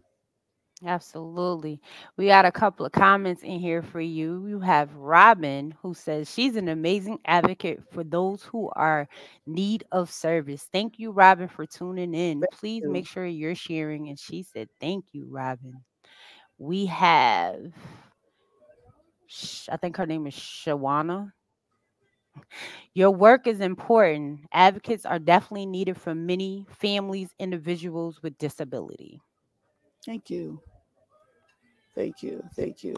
[0.86, 1.80] Absolutely.
[2.16, 4.46] We got a couple of comments in here for you.
[4.46, 9.08] You have Robin who says she's an amazing advocate for those who are
[9.46, 10.68] need of service.
[10.72, 12.40] Thank you, Robin, for tuning in.
[12.42, 12.92] Thank Please you.
[12.92, 14.08] make sure you're sharing.
[14.08, 15.82] And she said, Thank you, Robin.
[16.58, 17.72] We have
[19.70, 21.32] I think her name is Shawana.
[22.94, 24.40] Your work is important.
[24.52, 29.20] Advocates are definitely needed for many families, individuals with disability.
[30.04, 30.60] Thank you.
[31.94, 32.42] Thank you.
[32.54, 32.94] Thank you.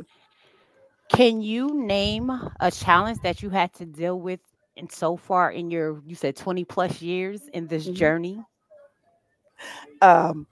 [1.10, 4.40] Can you name a challenge that you had to deal with
[4.76, 7.90] and so far in your you said 20 plus years in this Mhm.
[7.90, 8.44] journey?
[10.00, 10.46] Um,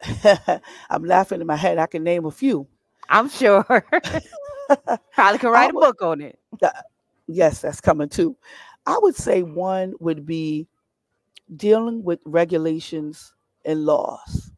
[0.90, 1.78] I'm laughing in my head.
[1.78, 2.66] I can name a few.
[3.08, 3.64] I'm sure.
[5.14, 6.38] Probably could write a book on it.
[7.26, 8.36] Yes, that's coming too.
[8.86, 10.66] I would say one would be
[11.56, 14.50] dealing with regulations and laws.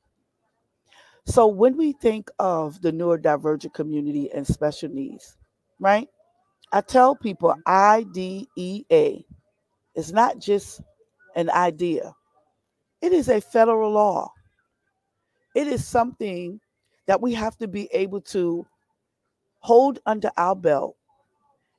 [1.26, 5.36] So when we think of the neurodivergent community and special needs,
[5.78, 6.08] right?
[6.72, 8.12] I tell people mm-hmm.
[8.16, 9.24] IDEA
[9.94, 10.80] is not just
[11.36, 12.14] an idea.
[13.02, 14.32] It is a federal law.
[15.54, 16.60] It is something
[17.06, 18.66] that we have to be able to
[19.60, 20.96] hold under our belt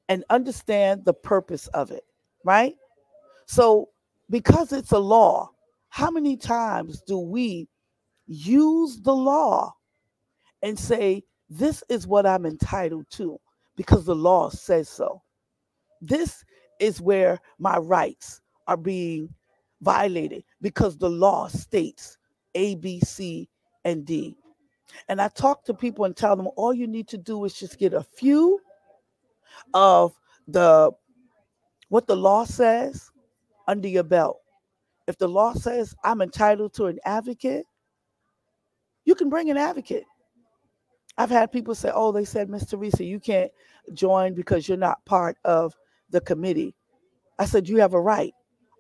[0.10, 2.04] and understand the purpose of it,
[2.46, 2.76] right?
[3.48, 3.89] So,
[4.30, 5.50] because it's a law,
[5.89, 7.67] how many times do we
[8.28, 9.74] use the law
[10.62, 13.39] and say, This is what I'm entitled to
[13.76, 15.22] because the law says so?
[16.02, 16.44] This
[16.80, 19.30] is where my rights are being
[19.82, 22.17] violated because the law states
[22.56, 23.50] A, B, C,
[23.86, 24.38] and D.
[25.08, 27.80] And I talk to people and tell them all you need to do is just
[27.80, 28.60] get a few
[29.73, 30.13] of
[30.47, 30.91] the
[31.89, 33.12] what the law says
[33.67, 34.39] under your belt.
[35.08, 37.65] If the law says I'm entitled to an advocate,
[39.06, 40.06] you can bring an advocate.
[41.17, 43.51] I've had people say, "Oh, they said, Miss Theresa, you can't
[43.93, 45.75] join because you're not part of
[46.10, 46.75] the committee."
[47.38, 48.34] I said, "You have a right.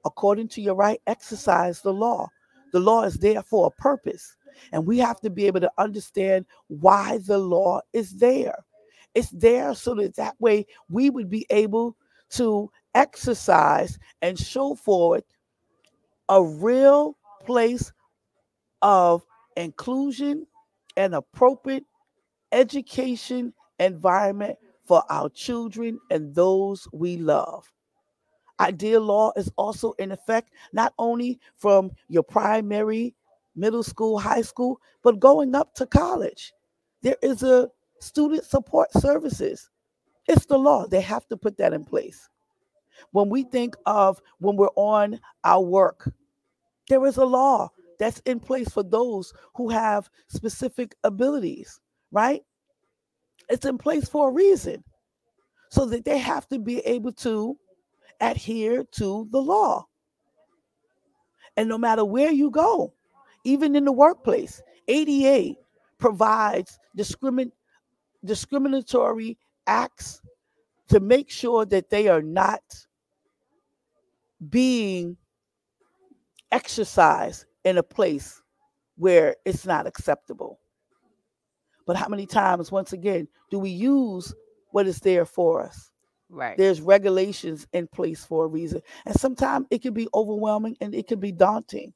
[0.05, 2.29] According to your right, exercise the law.
[2.71, 4.35] The law is there for a purpose,
[4.71, 8.63] and we have to be able to understand why the law is there.
[9.13, 11.97] It's there so that that way we would be able
[12.31, 15.23] to exercise and show forward
[16.29, 17.91] a real place
[18.81, 19.25] of
[19.57, 20.47] inclusion
[20.95, 21.83] and appropriate
[22.51, 27.71] education environment for our children and those we love.
[28.61, 33.15] IDEA law is also in effect not only from your primary,
[33.55, 36.53] middle school, high school, but going up to college.
[37.01, 37.69] There is a
[37.99, 39.69] student support services.
[40.27, 40.85] It's the law.
[40.87, 42.29] They have to put that in place.
[43.11, 46.11] When we think of when we're on our work,
[46.87, 47.69] there is a law
[47.99, 51.79] that's in place for those who have specific abilities,
[52.11, 52.41] right?
[53.49, 54.83] It's in place for a reason
[55.71, 57.57] so that they have to be able to
[58.21, 59.85] adhere to the law.
[61.57, 62.93] And no matter where you go,
[63.43, 65.55] even in the workplace, ADA
[65.97, 67.51] provides discrimin-
[68.23, 70.21] discriminatory acts
[70.87, 72.61] to make sure that they are not
[74.49, 75.17] being
[76.51, 78.41] exercised in a place
[78.97, 80.59] where it's not acceptable.
[81.85, 84.33] But how many times, once again, do we use
[84.71, 85.90] what is there for us?
[86.31, 86.57] Right.
[86.57, 88.81] There's regulations in place for a reason.
[89.05, 91.93] And sometimes it can be overwhelming and it can be daunting.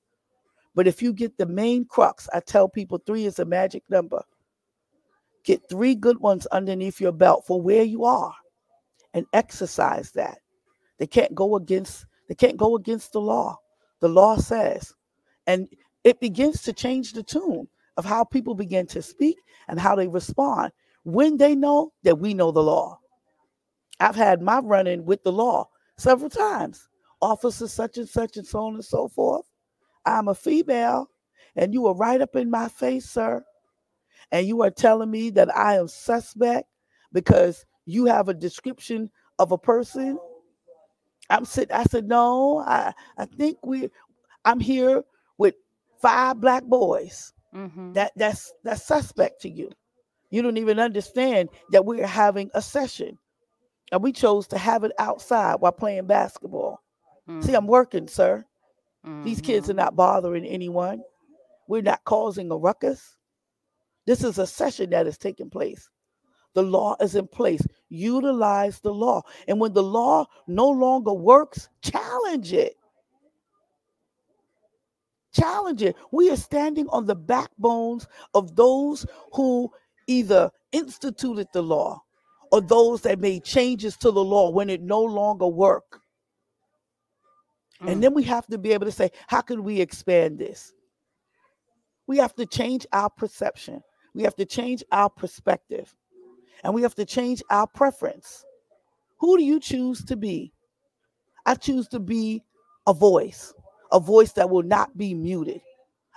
[0.76, 4.22] But if you get the main crux, I tell people three is a magic number.
[5.46, 8.34] Get three good ones underneath your belt for where you are
[9.14, 10.40] and exercise that.
[11.00, 13.58] They can't go against they can't go against the law.
[14.02, 14.94] The law says.
[15.48, 15.70] And
[16.04, 17.68] it begins to change the tune
[17.98, 20.72] of how people begin to speak and how they respond
[21.04, 23.00] when they know that we know the law.
[24.00, 26.88] I've had my run in with the law several times.
[27.22, 29.46] Officer such and such and so on and so forth.
[30.06, 31.10] I'm a female,
[31.56, 33.44] and you are right up in my face, sir.
[34.32, 36.68] And you are telling me that I am suspect
[37.14, 40.20] because you have a description of a person.
[41.30, 43.90] I'm sitting, I said, no, I, I think we
[44.44, 45.04] I'm here
[45.38, 45.56] with
[46.02, 47.34] five black boys.
[47.56, 47.94] Mm-hmm.
[47.94, 49.72] That that's that's suspect to you.
[50.30, 53.18] You don't even understand that we're having a session.
[53.92, 56.82] And we chose to have it outside while playing basketball.
[57.42, 58.46] See, I'm working, sir.
[59.24, 59.78] These kids are Mhm.
[59.78, 61.04] not bothering anyone.
[61.68, 63.18] We're not causing a ruckus.
[64.06, 65.90] This is a session that is taking place.
[66.54, 67.62] The law is in place.
[67.90, 69.24] Utilize the law.
[69.48, 72.78] And when the law no longer works, challenge it.
[75.34, 75.96] Challenge it.
[76.12, 79.72] We are standing on the backbones of those who
[80.08, 82.05] either instituted the law
[82.52, 86.00] or those that made changes to the law when it no longer worked.
[87.82, 87.92] Mm.
[87.92, 90.74] And then we have to be able to say, how can we expand this?
[92.08, 93.82] We have to change our perception.
[94.14, 95.94] We have to change our perspective.
[96.64, 98.46] And we have to change our preference.
[99.20, 100.54] Who do you choose to be?
[101.46, 102.44] I choose to be
[102.88, 103.54] a voice,
[103.92, 105.62] a voice that will not be muted.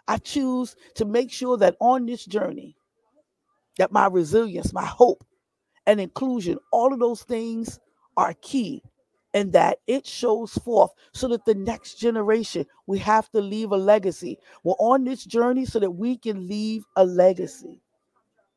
[0.07, 2.77] I choose to make sure that on this journey,
[3.79, 5.25] that my resilience, my hope,
[5.88, 7.81] and inclusion, all of those things
[8.16, 8.83] are key
[9.35, 13.77] and that it shows forth so that the next generation we have to leave a
[13.77, 17.81] legacy we're on this journey so that we can leave a legacy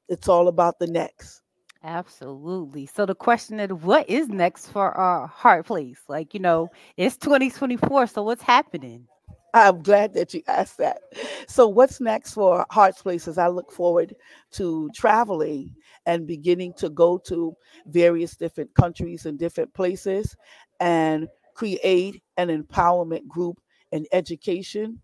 [0.08, 1.41] it's all about the next
[1.84, 2.86] Absolutely.
[2.86, 6.00] So the question is, what is next for our heart place?
[6.08, 8.06] Like, you know, it's 2024.
[8.06, 9.08] So what's happening?
[9.54, 11.02] I'm glad that you asked that
[11.48, 14.16] so what's next for hearts places i look forward
[14.52, 15.74] to traveling
[16.06, 17.56] and beginning to go to
[17.88, 20.36] various different countries and different places
[20.80, 23.60] and create an empowerment group
[23.92, 25.00] and education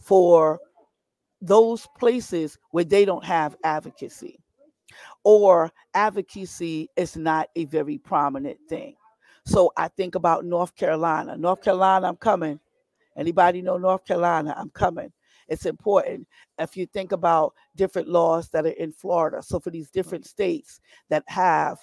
[0.00, 0.58] for
[1.42, 4.38] those places where they don't have advocacy
[5.24, 8.94] or advocacy is not a very prominent thing.
[9.46, 11.36] So I think about North Carolina.
[11.36, 12.60] North Carolina, I'm coming.
[13.16, 14.54] Anybody know North Carolina?
[14.56, 15.12] I'm coming.
[15.48, 16.26] It's important.
[16.58, 20.80] If you think about different laws that are in Florida, so for these different states
[21.08, 21.78] that have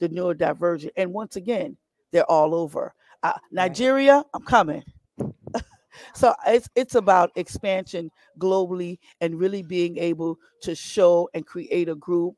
[0.00, 1.76] the neurodivergent, and once again,
[2.10, 2.92] they're all over.
[3.22, 4.82] Uh, Nigeria, I'm coming.
[6.14, 11.94] so it's it's about expansion globally and really being able to show and create a
[11.94, 12.34] group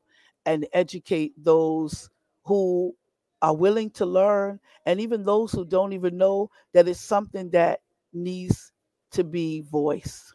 [0.47, 2.11] and educate those
[2.45, 2.95] who
[3.41, 7.81] are willing to learn and even those who don't even know that it's something that
[8.15, 8.73] needs
[9.13, 10.35] to be voiced.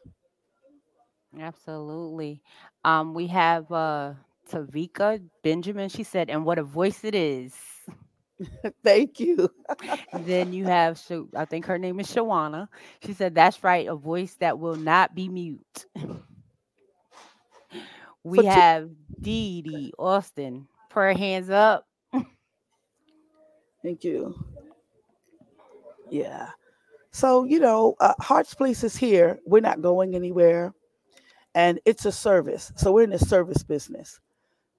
[1.39, 2.41] Absolutely.
[2.84, 4.13] Um, we have uh
[4.49, 5.89] Tavika Benjamin.
[5.89, 7.55] She said, and what a voice it is.
[8.84, 9.49] Thank you.
[10.13, 11.01] Then you have,
[11.36, 12.67] I think her name is Shawana.
[13.01, 15.86] She said, that's right, a voice that will not be mute.
[18.23, 18.89] we For have
[19.21, 20.67] Dee Dee Austin.
[20.89, 21.86] Put her hands up.
[23.84, 24.36] Thank you.
[26.09, 26.49] Yeah.
[27.12, 29.39] So, you know, uh, Hearts Place is here.
[29.45, 30.74] We're not going anywhere.
[31.55, 32.72] And it's a service.
[32.76, 34.20] So we're in the service business.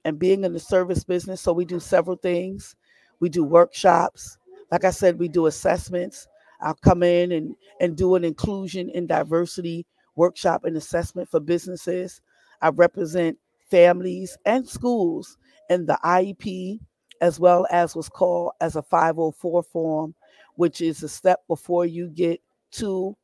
[0.05, 2.76] And being in the service business, so we do several things.
[3.20, 4.39] We do workshops.
[4.70, 6.26] Like I said, we do assessments.
[6.61, 12.20] I'll come in and, and do an inclusion and diversity workshop and assessment for businesses.
[12.62, 13.39] I represent
[13.70, 15.37] families and schools
[15.68, 16.81] in the IEP,
[17.20, 20.14] as well as what's called as a 504 form,
[20.61, 22.38] which is a step before you get
[22.70, 23.16] to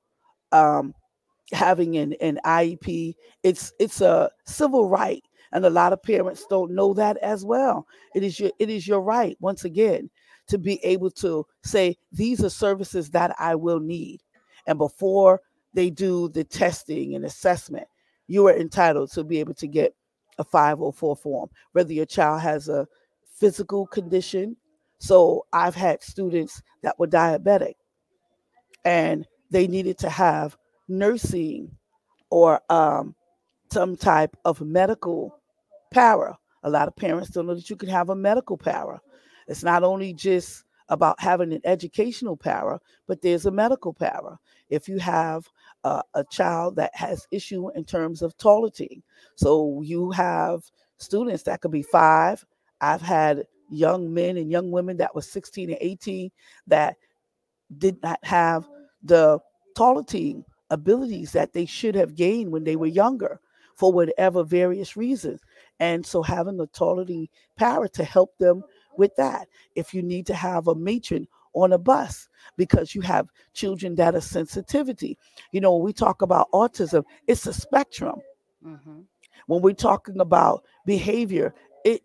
[0.52, 0.94] um,
[1.52, 3.14] having an, an IEP.
[3.42, 5.22] It's it's a civil right,
[5.52, 7.86] and a lot of parents don't know that as well.
[8.14, 10.08] It is your it is your right once again
[10.48, 14.22] to be able to say these are services that I will need,
[14.66, 15.42] and before
[15.74, 17.86] they do the testing and assessment,
[18.28, 19.94] you are entitled to be able to get
[20.38, 22.88] a 504 form, whether your child has a
[23.30, 24.56] physical condition.
[24.98, 27.74] So I've had students that were diabetic
[28.84, 30.56] and they needed to have
[30.88, 31.70] nursing
[32.30, 33.14] or um,
[33.70, 35.38] some type of medical
[35.92, 36.38] para.
[36.62, 39.00] A lot of parents don't know that you can have a medical para.
[39.46, 44.38] It's not only just about having an educational para, but there's a medical para.
[44.68, 45.48] If you have
[45.84, 49.02] uh, a child that has issue in terms of toileting,
[49.36, 50.62] so you have
[50.98, 52.44] students that could be five.
[52.80, 56.30] I've had young men and young women that were 16 and 18
[56.66, 56.96] that
[57.78, 58.68] did not have
[59.02, 59.38] the
[59.76, 63.40] toileting abilities that they should have gained when they were younger
[63.74, 65.40] for whatever various reasons.
[65.80, 68.62] And so having the toileting para to help them
[68.96, 69.48] with that.
[69.74, 74.14] If you need to have a matron on a bus because you have children that
[74.14, 75.18] are sensitivity.
[75.52, 78.20] You know, when we talk about autism, it's a spectrum.
[78.64, 79.00] Mm-hmm.
[79.46, 81.54] When we're talking about behavior,
[81.84, 82.02] it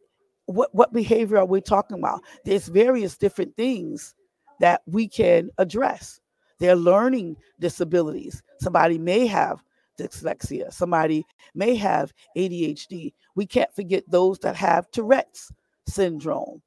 [0.51, 2.21] what what behavior are we talking about?
[2.45, 4.15] There's various different things
[4.59, 6.19] that we can address.
[6.59, 8.43] They're learning disabilities.
[8.59, 9.63] Somebody may have
[9.99, 10.71] dyslexia.
[10.71, 11.25] Somebody
[11.55, 13.13] may have ADHD.
[13.35, 15.51] We can't forget those that have Tourette's
[15.87, 16.61] syndrome.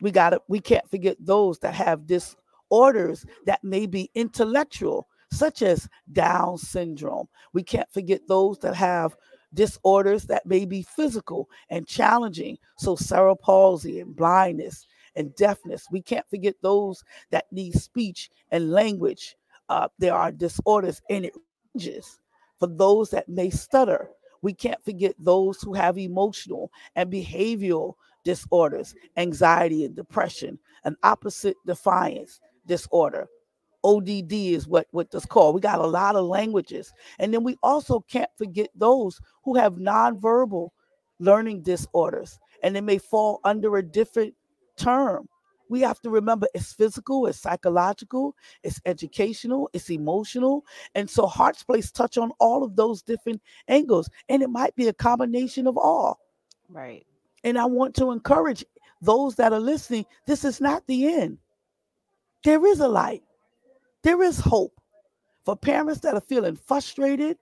[0.00, 5.88] We got we can't forget those that have disorders that may be intellectual, such as
[6.12, 7.28] Down syndrome.
[7.52, 9.16] We can't forget those that have
[9.54, 12.58] disorders that may be physical and challenging.
[12.78, 14.86] So cerebral palsy and blindness
[15.16, 15.86] and deafness.
[15.90, 19.36] We can't forget those that need speech and language.
[19.68, 21.34] Uh, there are disorders and it
[21.74, 22.18] ranges
[22.58, 24.10] for those that may stutter.
[24.42, 27.94] We can't forget those who have emotional and behavioral
[28.24, 33.28] disorders, anxiety and depression, and opposite defiance disorder.
[33.84, 35.54] ODD is what, what this called.
[35.54, 36.92] We got a lot of languages.
[37.18, 40.70] And then we also can't forget those who have nonverbal
[41.18, 44.34] learning disorders, and they may fall under a different
[44.76, 45.28] term.
[45.68, 50.66] We have to remember it's physical, it's psychological, it's educational, it's emotional.
[50.94, 54.10] And so Hearts Place touch on all of those different angles.
[54.28, 56.18] And it might be a combination of all.
[56.68, 57.06] Right.
[57.42, 58.64] And I want to encourage
[59.00, 61.38] those that are listening this is not the end.
[62.44, 63.22] There is a light,
[64.02, 64.74] there is hope
[65.44, 67.36] for parents that are feeling frustrated,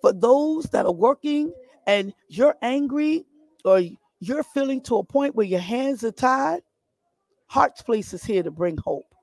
[0.00, 1.52] for those that are working
[1.86, 3.24] and you're angry
[3.64, 3.82] or
[4.20, 6.62] you're feeling to a point where your hands are tied.
[7.46, 9.14] Hearts Place is here to bring hope.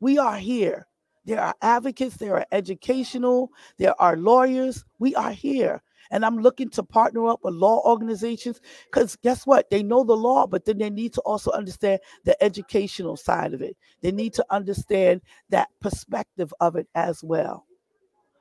[0.00, 0.86] We are here.
[1.24, 4.84] There are advocates, there are educational, there are lawyers.
[4.98, 5.82] We are here
[6.14, 9.68] and I'm looking to partner up with law organizations because guess what?
[9.68, 13.60] They know the law, but then they need to also understand the educational side of
[13.60, 13.76] it.
[14.00, 17.66] They need to understand that perspective of it as well.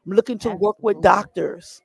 [0.06, 1.82] I'm looking to work with doctors,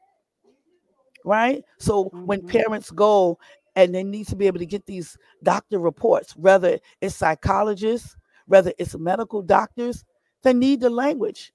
[1.24, 1.64] right?
[1.78, 2.26] So mm-hmm.
[2.26, 3.38] when parents go
[3.74, 8.14] and they need to be able to get these doctor reports, whether it's psychologists,
[8.44, 10.04] whether it's medical doctors,
[10.42, 11.54] they need the language.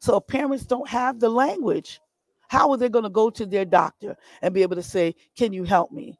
[0.00, 2.02] So parents don't have the language
[2.48, 5.52] how are they going to go to their doctor and be able to say, Can
[5.52, 6.18] you help me?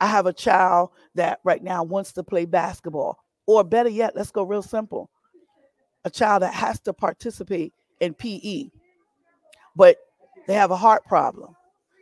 [0.00, 3.18] I have a child that right now wants to play basketball.
[3.46, 5.10] Or better yet, let's go real simple
[6.04, 8.66] a child that has to participate in PE,
[9.76, 9.96] but
[10.46, 11.54] they have a heart problem.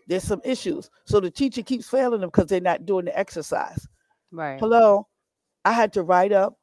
[0.09, 0.91] There's some issues.
[1.05, 3.87] So the teacher keeps failing them because they're not doing the exercise.
[4.33, 4.59] Right.
[4.59, 5.07] Hello.
[5.65, 6.55] I had to write up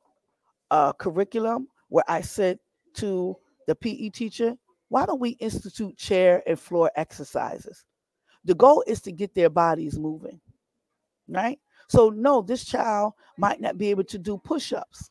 [0.72, 2.60] a curriculum where I said
[2.96, 3.38] to
[3.68, 4.56] the PE teacher,
[4.90, 7.84] why don't we institute chair and floor exercises?
[8.46, 10.40] The goal is to get their bodies moving,
[11.28, 11.60] right?
[11.90, 15.10] So, no, this child might not be able to do push ups,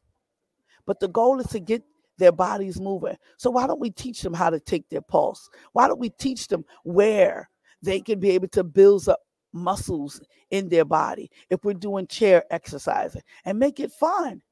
[0.87, 1.83] but the goal is to get
[2.19, 3.17] their bodies moving.
[3.37, 5.51] So, why don't we teach them how to take their pulse?
[5.73, 7.51] Why don't we teach them where
[7.83, 9.21] they can be able to build up
[9.53, 10.21] muscles
[10.51, 14.43] in their body if we're doing chair exercising and make it fun?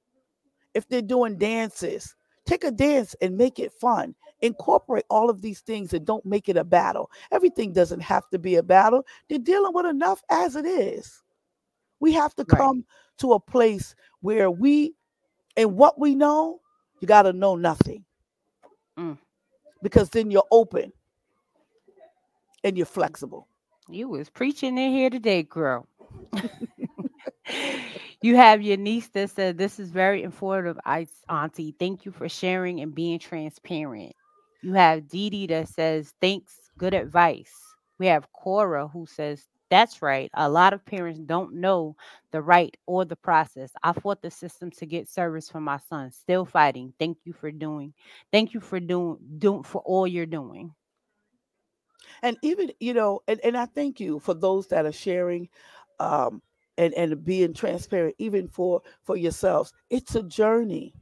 [0.75, 2.15] If they're doing dances,
[2.47, 4.15] take a dance and make it fun
[4.45, 7.11] incorporate all of these things and don't make it a battle.
[7.33, 9.07] Everything doesn't have to be a battle.
[9.29, 11.23] They're dealing with enough as it is.
[12.01, 12.85] We have to come right.
[13.19, 14.95] to a place where we,
[15.57, 16.61] and what we know,
[17.01, 18.05] you got to know nothing.
[18.99, 19.19] Mm.
[19.83, 20.93] Because then you're open
[22.63, 23.49] and you're flexible.
[23.89, 25.87] You was preaching in here today, girl.
[28.25, 31.77] you have your niece that said this is very informative, I auntie.
[31.79, 34.15] Thank you for sharing and being transparent.
[34.63, 37.53] You have Dee Dee that says, thanks, good advice.
[37.99, 40.31] We have Cora who says, That's right.
[40.35, 41.97] A lot of parents don't know
[42.33, 43.73] the right or the process.
[43.83, 46.11] I fought the system to get service for my son.
[46.13, 46.95] Still fighting.
[46.99, 47.95] Thank you for doing.
[48.33, 50.73] Thank you for doing doing for all you're doing.
[52.23, 55.49] and even you know and, and i thank you for those that are sharing
[56.01, 56.43] um
[56.79, 59.73] and and being transparent even for for yourselves.
[59.91, 60.95] It's a journey.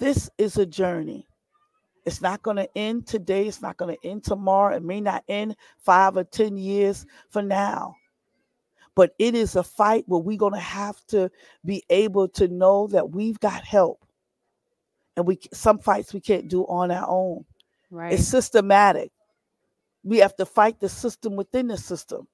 [0.00, 1.26] This is a journey.
[2.06, 3.46] It's not going to end today.
[3.46, 4.74] It's not going to end tomorrow.
[4.74, 7.96] It may not end five or ten years from now.
[8.94, 11.30] But it is a fight where we're going to have to
[11.64, 14.04] be able to know that we've got help.
[15.16, 17.44] And we some fights we can't do on our own.
[17.90, 18.12] Right.
[18.12, 19.10] it's systematic.
[20.04, 22.26] We have to fight the system within the system.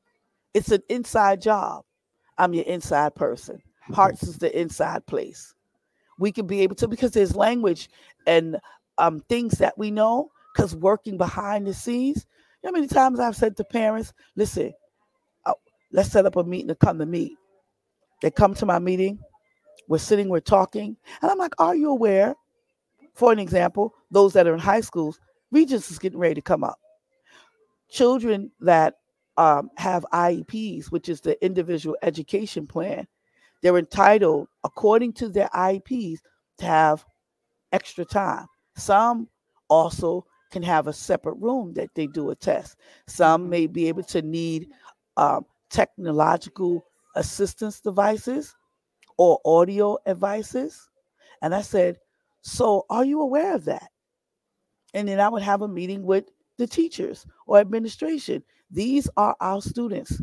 [0.54, 1.84] It's an inside job.
[2.38, 3.60] I'm your inside person.
[3.92, 5.54] Hearts is the inside place.
[6.18, 7.90] We can be able to because there's language
[8.26, 8.58] and
[8.98, 12.26] um, things that we know because working behind the scenes.
[12.62, 14.72] You know how many times I've said to parents, listen,
[15.44, 15.52] uh,
[15.92, 17.32] let's set up a meeting to come to meet.
[18.22, 19.18] They come to my meeting.
[19.88, 20.96] We're sitting, we're talking.
[21.20, 22.34] And I'm like, are you aware?
[23.14, 25.20] For an example, those that are in high schools,
[25.54, 26.80] Regents is getting ready to come up.
[27.88, 28.94] Children that
[29.36, 33.06] um, have IEPs, which is the individual education plan,
[33.62, 36.20] they're entitled, according to their IEPs,
[36.58, 37.04] to have
[37.72, 38.46] extra time.
[38.76, 39.28] Some
[39.68, 42.76] also can have a separate room that they do a test.
[43.08, 43.48] Some Mhm.
[43.48, 44.70] may be able to need
[45.16, 46.84] um, technological
[47.16, 48.54] assistance devices
[49.18, 50.88] or audio devices.
[51.42, 51.98] And I said,
[52.42, 53.90] So are you aware of that?
[54.94, 58.42] And then I would have a meeting with the teachers or administration.
[58.74, 60.20] These are our students.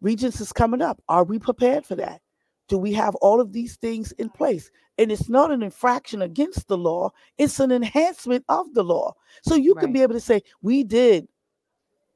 [0.00, 1.02] Regents is coming up.
[1.08, 2.20] Are we prepared for that?
[2.68, 4.70] Do we have all of these things in place?
[4.98, 9.14] And it's not an infraction against the law, it's an enhancement of the law.
[9.42, 11.26] So you can be able to say, we did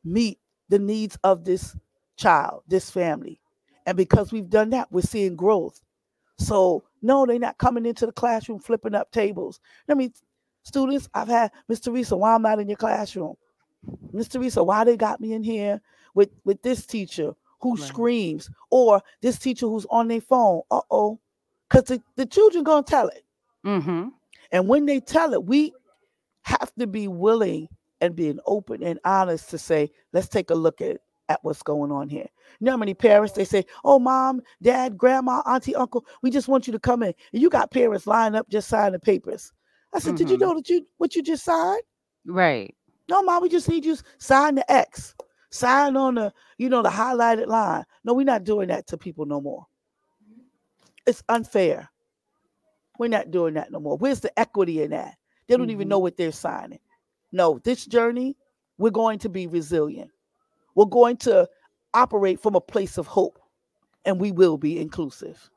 [0.04, 1.76] meet the needs of this
[2.16, 3.40] child, this family.
[3.86, 5.80] And because we've done that, we're seeing growth.
[6.38, 9.60] So, no, they're not coming into the classroom flipping up tables.
[9.88, 10.12] I mean,
[10.62, 13.34] students, I've had, Miss Theresa, why I'm not in your classroom?
[14.12, 15.80] Miss Theresa, why they got me in here
[16.14, 17.80] with, with this teacher who Right.
[17.80, 20.62] screams or this teacher who's on their phone?
[20.70, 21.18] Uh oh.
[21.68, 23.24] Because the, the children going to tell it.
[23.66, 24.08] Mm-hmm.
[24.52, 25.72] And when they tell it, we
[26.42, 27.68] have to be willing
[28.00, 30.98] and being open and honest to say, let's take a look at,
[31.30, 32.26] at what's going on here.
[32.60, 36.46] You know how many parents they say, Oh, mom, dad, grandma, auntie, uncle, we just
[36.48, 37.14] want you to come in.
[37.32, 39.50] And you got parents lined up just signing papers.
[39.94, 40.40] I said, Did you Mhm.
[40.40, 41.82] know that you what you just signed?
[42.26, 42.74] Right.
[43.08, 45.14] No, mom, we just need you sign the X.
[45.50, 47.84] Sign on the, you know, the highlighted line.
[48.02, 49.66] No, we're not doing that to people no more.
[51.06, 51.88] It's unfair.
[52.98, 53.96] We're not doing that no more.
[53.96, 55.16] Where's the equity in that?
[55.46, 55.90] They don't even Mhm.
[55.90, 56.80] know what they're signing.
[57.30, 58.36] No, this journey,
[58.78, 60.10] we're going to be resilient.
[60.74, 61.48] We're going to
[61.92, 63.38] operate from a place of hope,
[64.04, 65.50] and we will be inclusive.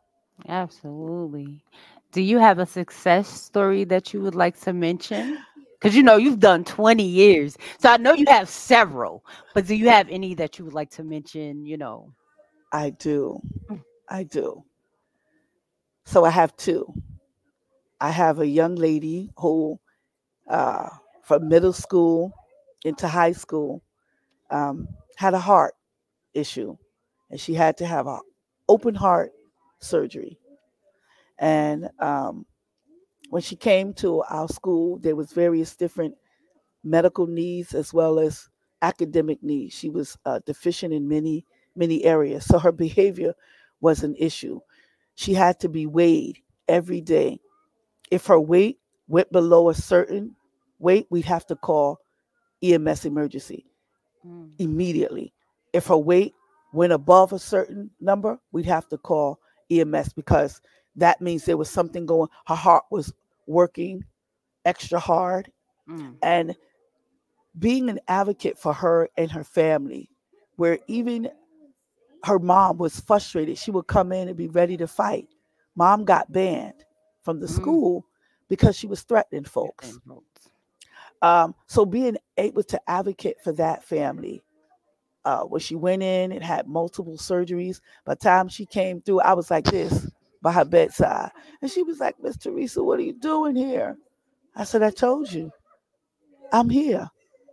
[0.48, 1.64] Absolutely.
[2.12, 5.40] Do you have a success story that you would like to mention?
[5.80, 7.58] Because you know you've done 20 years.
[7.80, 9.24] So I know you have several,
[9.54, 11.66] but do you have any that you would like to mention?
[11.66, 12.14] You know,
[12.72, 13.40] I do.
[13.70, 13.84] Mm.
[14.10, 14.64] I do.
[16.06, 16.92] So I have two.
[18.00, 19.80] I have a young lady who,
[20.48, 20.90] uh,
[21.24, 22.34] from middle school
[22.86, 23.84] into high school,
[24.50, 25.74] um, had a heart
[26.34, 26.78] issue,
[27.30, 28.20] and she had to have a
[28.70, 29.32] open heart
[29.80, 30.40] surgery.
[31.40, 32.46] And um,
[33.30, 36.16] when she came to our school, there was various different
[36.84, 38.50] medical needs as well as
[38.82, 39.74] academic needs.
[39.76, 43.34] She was uh, deficient in many many areas, so her behavior
[43.82, 44.60] was an issue.
[45.16, 47.40] She had to be weighed every day.
[48.12, 50.36] If her weight went below a certain
[50.80, 52.00] weight, we'd have to call
[52.64, 53.66] EMS emergency
[54.26, 55.34] Mm, immediately.
[55.74, 56.34] If her weight
[56.74, 59.40] went above a certain number, we'd have to call
[59.72, 60.62] EMS because
[60.98, 62.30] that means there was something going.
[62.48, 63.14] Her heart was
[63.48, 64.06] working
[64.66, 65.52] extra hard,
[65.90, 66.56] mm, and
[67.58, 70.10] being an advocate for her and her family,
[70.58, 71.30] where even
[72.24, 75.28] her mom was frustrated, she would come in and be ready to fight.
[75.76, 76.86] Mom got banned
[77.24, 77.54] from the Mm.
[77.54, 78.06] school
[78.50, 80.00] because she was threatening folks.
[81.22, 84.44] Um, so being able to advocate for that family,
[85.26, 89.22] uh, when she went in and had multiple surgeries, by the time she came through,
[89.22, 90.08] I was like this
[90.48, 91.30] by her bedside.
[91.62, 93.98] And she was like, Miss Theresa, what are you doing here?
[94.56, 95.52] I said, I told you,
[96.54, 97.10] I'm here.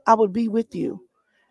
[0.06, 1.00] I would be with you.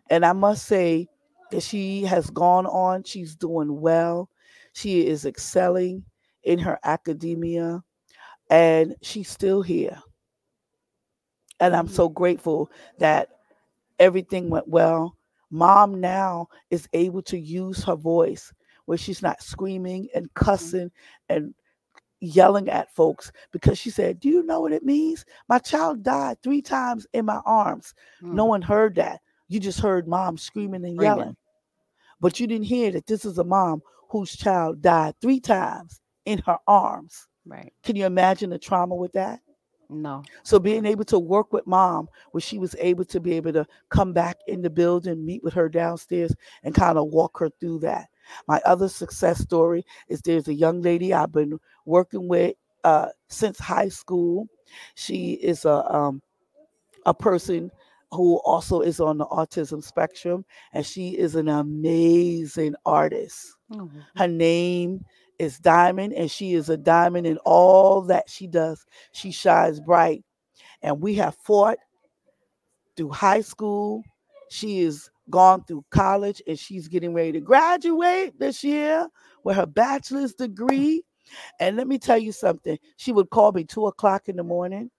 [0.08, 1.06] And I must say
[1.50, 4.30] that she has gone on, she's doing well.
[4.72, 6.04] She is excelling
[6.44, 7.84] in her academia,
[8.48, 10.00] and she's still here.
[11.60, 12.14] And I'm so mm-hmm.
[12.14, 12.70] grateful
[13.00, 13.28] that
[13.98, 15.18] everything went well.
[15.50, 18.50] mom now is able to use her voice
[18.86, 20.70] where she's not screaming and Mm-hmm.
[20.74, 20.90] cussing
[21.28, 21.54] and
[22.20, 25.24] yelling at folks because she said, Do you know what it means?
[25.48, 27.94] My child died three times in my arms.
[28.30, 29.20] No Mm, one heard that.
[29.48, 31.00] You just heard mom screaming and Screaming.
[31.00, 31.36] yelling.
[32.20, 36.38] But you didn't hear that this is a mom whose child died three times in
[36.46, 37.28] her arms.
[37.46, 37.72] right.
[37.82, 39.40] Can you imagine the trauma with that?
[39.88, 40.28] No.
[40.42, 43.66] So being able to work with mom, where she was able to be able to
[43.90, 47.80] come back in the building, meet with her downstairs, and kind of walk her through
[47.80, 48.08] that.
[48.46, 52.54] My other success story is there's a young lady I've been working with
[52.84, 54.46] uh, since high school.
[54.94, 56.22] She is a um,
[57.06, 57.70] a person
[58.10, 63.56] who also is on the autism spectrum, and she is an amazing artist.
[63.74, 65.04] Oh, Her name
[65.38, 68.84] is Diamond, and she is a diamond in all that she does.
[69.12, 70.24] She shines bright.
[70.82, 71.78] And we have fought
[72.96, 74.02] through high school.
[74.50, 79.08] She is gone through college and she's getting ready to graduate this year
[79.42, 81.02] with her bachelor's degree.
[81.58, 82.78] And let me tell you something.
[82.96, 84.90] She would call me two o'clock in the morning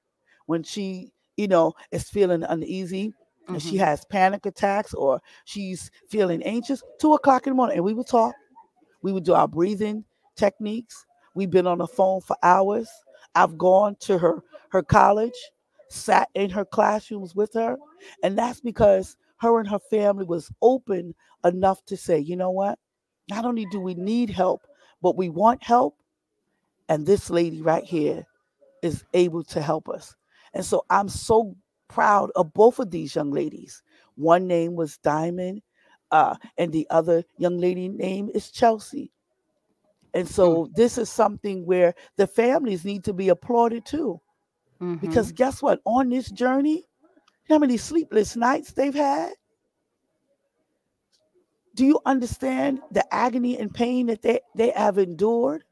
[0.47, 3.13] when she, you know, is feeling uneasy
[3.47, 3.79] and she mhm.
[3.79, 8.07] has panic attacks or she's feeling anxious, two o'clock in the morning, and we would
[8.07, 8.33] talk.
[9.01, 10.03] We would do our breathing
[10.35, 11.05] techniques.
[11.35, 12.89] We've been on the phone for hours.
[13.35, 15.35] I've gone to her her college,
[15.89, 17.77] sat in her classrooms with her,
[18.23, 21.13] and that's because her and her family was open
[21.43, 22.79] enough to say, you know what?
[23.29, 24.61] Not only do we need help,
[25.01, 25.97] but we want help,
[26.89, 28.25] and this lady right here
[28.81, 30.15] is able to help us.
[30.53, 31.55] And so I'm so
[31.87, 33.83] proud of both of these young ladies.
[34.15, 35.61] One name was Diamond,
[36.11, 39.11] uh, and the other young lady name is Chelsea.
[40.13, 44.21] And so this is something where the families need to be applauded too.
[44.79, 45.01] Mhm.
[45.01, 45.81] Because guess what?
[45.85, 46.87] On this journey,
[47.47, 49.33] how many sleepless nights they've had?
[51.75, 55.63] Do you understand the agony and pain that they, they have endured?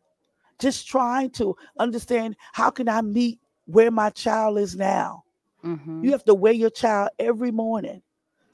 [0.59, 5.23] Just trying to understand how can I meet where my child is now?
[5.63, 6.03] Mhm.
[6.03, 8.01] You have to weigh your child every morning.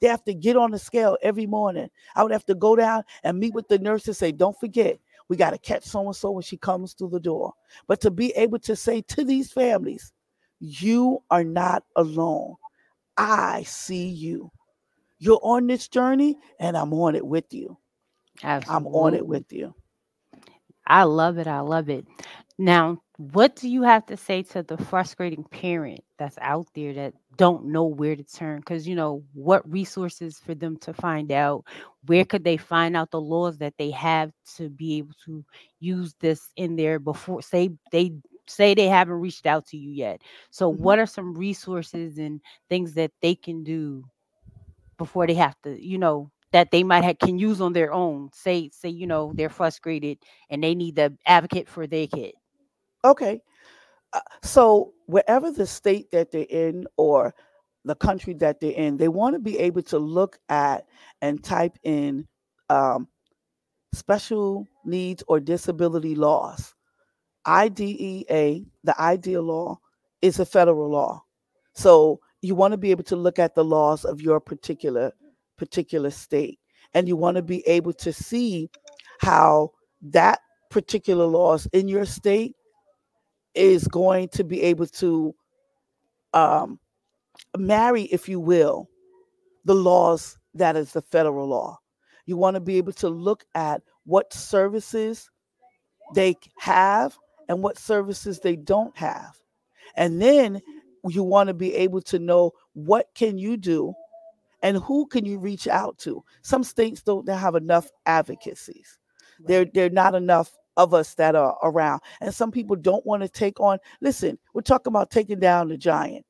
[0.00, 1.90] They have to get on the scale every morning.
[2.14, 4.98] I would have to go down and meet with the nurse and say, Don't forget,
[5.28, 7.52] we got to catch so and so when she comes through the door.
[7.86, 10.12] But to be able to say to these families,
[10.60, 12.54] You are not alone.
[13.20, 14.50] I see you.
[15.18, 17.76] You're on this journey, and I'm on it with you.
[18.66, 19.74] I'm on it with you.
[20.86, 21.46] I love it.
[21.46, 22.06] I love it.
[22.58, 27.14] Now, what do you have to say to the frustrating parent that's out there that
[27.36, 28.60] don't know where to turn?
[28.60, 31.64] Because you know what resources for them to find out
[32.06, 35.44] where could they find out the laws that they have to be able to
[35.80, 38.12] use this in there before say they
[38.50, 40.22] say they haven't reached out to you yet.
[40.50, 40.76] So, Mhm.
[40.76, 44.04] what are some resources and things that they can do
[44.98, 48.30] before they have to, you know, that they might have can use on their own.
[48.32, 50.18] Say, say, you know, they're frustrated
[50.50, 52.34] and they need the advocate for their kid.
[53.04, 53.42] Okay.
[54.12, 57.34] Uh, so wherever the state that they're in or
[57.84, 60.86] the country that they're in, they want to be able to look at
[61.22, 62.26] and type in
[62.68, 63.08] um,
[63.94, 66.74] special needs or disability laws.
[67.46, 69.78] IDEA, the IDEA law,
[70.22, 71.22] is a federal law.
[71.74, 75.12] So you want to be able to look at the laws of your particular
[75.56, 76.58] particular state,
[76.94, 78.70] and you want to be able to see
[79.20, 79.70] how
[80.00, 82.54] that particular laws in your state
[83.54, 85.34] is going to be able to
[86.32, 86.78] um,
[87.58, 88.88] marry, if you will,
[89.64, 91.78] the laws that is the federal law.
[92.26, 95.28] You want to be able to look at what services
[96.14, 97.16] they have
[97.50, 99.36] and what services they don't have.
[99.96, 100.60] And then
[101.08, 103.92] you want to be able to know what can you do
[104.62, 106.22] and who can you reach out to.
[106.42, 109.00] Some states don't have enough advocacies.
[109.40, 112.02] There, there are not enough of us that are around.
[112.20, 115.76] And some people don't want to take on, listen, we're talking about taking down the
[115.76, 116.24] giant.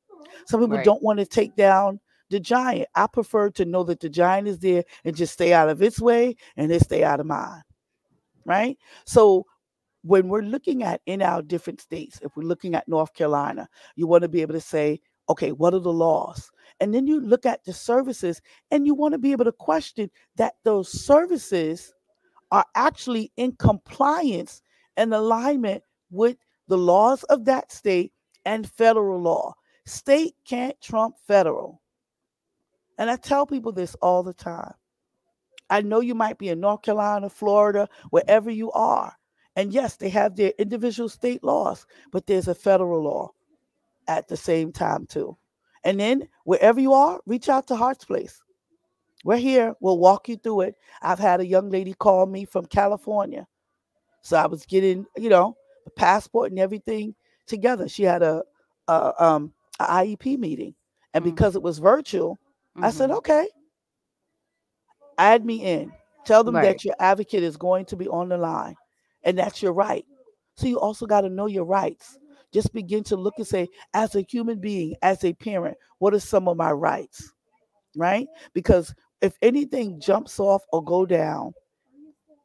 [0.47, 0.85] Some people Right.
[0.85, 1.99] don't want to take down
[2.31, 2.87] the giant.
[2.95, 6.01] I prefer to know that the giant is there and just stay out of its
[6.01, 7.61] way and it stay out of mine.
[8.43, 8.79] Right?
[9.05, 9.45] So
[10.03, 14.07] when we're looking at in our different states, if we're looking at North Carolina, you
[14.07, 14.99] want to be able to say,
[15.29, 16.51] okay, what are the laws?
[16.79, 18.41] And then you look at the services
[18.71, 21.93] and you want to be able to question that those services
[22.51, 24.61] are actually in compliance
[24.97, 26.37] and alignment with
[26.67, 28.11] the laws of that state
[28.45, 29.53] and federal law.
[29.85, 31.81] State can't trump federal.
[32.97, 34.73] And I tell people this all the time.
[35.69, 39.15] I know you might be in North Carolina, Florida, wherever you are.
[39.55, 43.31] And yes, they have their individual state laws, but there's a federal law
[44.07, 45.37] at the same time, too.
[45.83, 48.41] And then wherever you are, reach out to Heart's Place.
[49.23, 49.75] We're here.
[49.81, 50.75] We'll walk you through it.
[51.01, 53.47] I've had a young lady call me from California.
[54.21, 57.15] So I was getting, you know, the passport and everything
[57.47, 57.87] together.
[57.87, 58.43] She had a,
[58.87, 60.75] a um a IEP meeting.
[61.13, 61.35] And Mm.
[61.35, 62.39] because it was virtual,
[62.81, 63.17] I said, Mhm.
[63.17, 63.47] okay,
[65.17, 65.91] add me in.
[66.25, 66.63] Tell them Right.
[66.63, 68.75] that your advocate is going to be on the line.
[69.23, 70.05] And that's your right.
[70.55, 72.17] So you also got to know your rights.
[72.51, 76.19] Just begin to look and say, as a human being, as a parent, what are
[76.19, 77.31] some of my rights?
[77.95, 78.27] Right?
[78.53, 81.53] Because if anything jumps off or go down,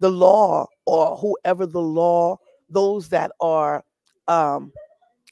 [0.01, 2.37] the law or whoever the law,
[2.69, 3.85] those that are
[4.29, 4.73] um,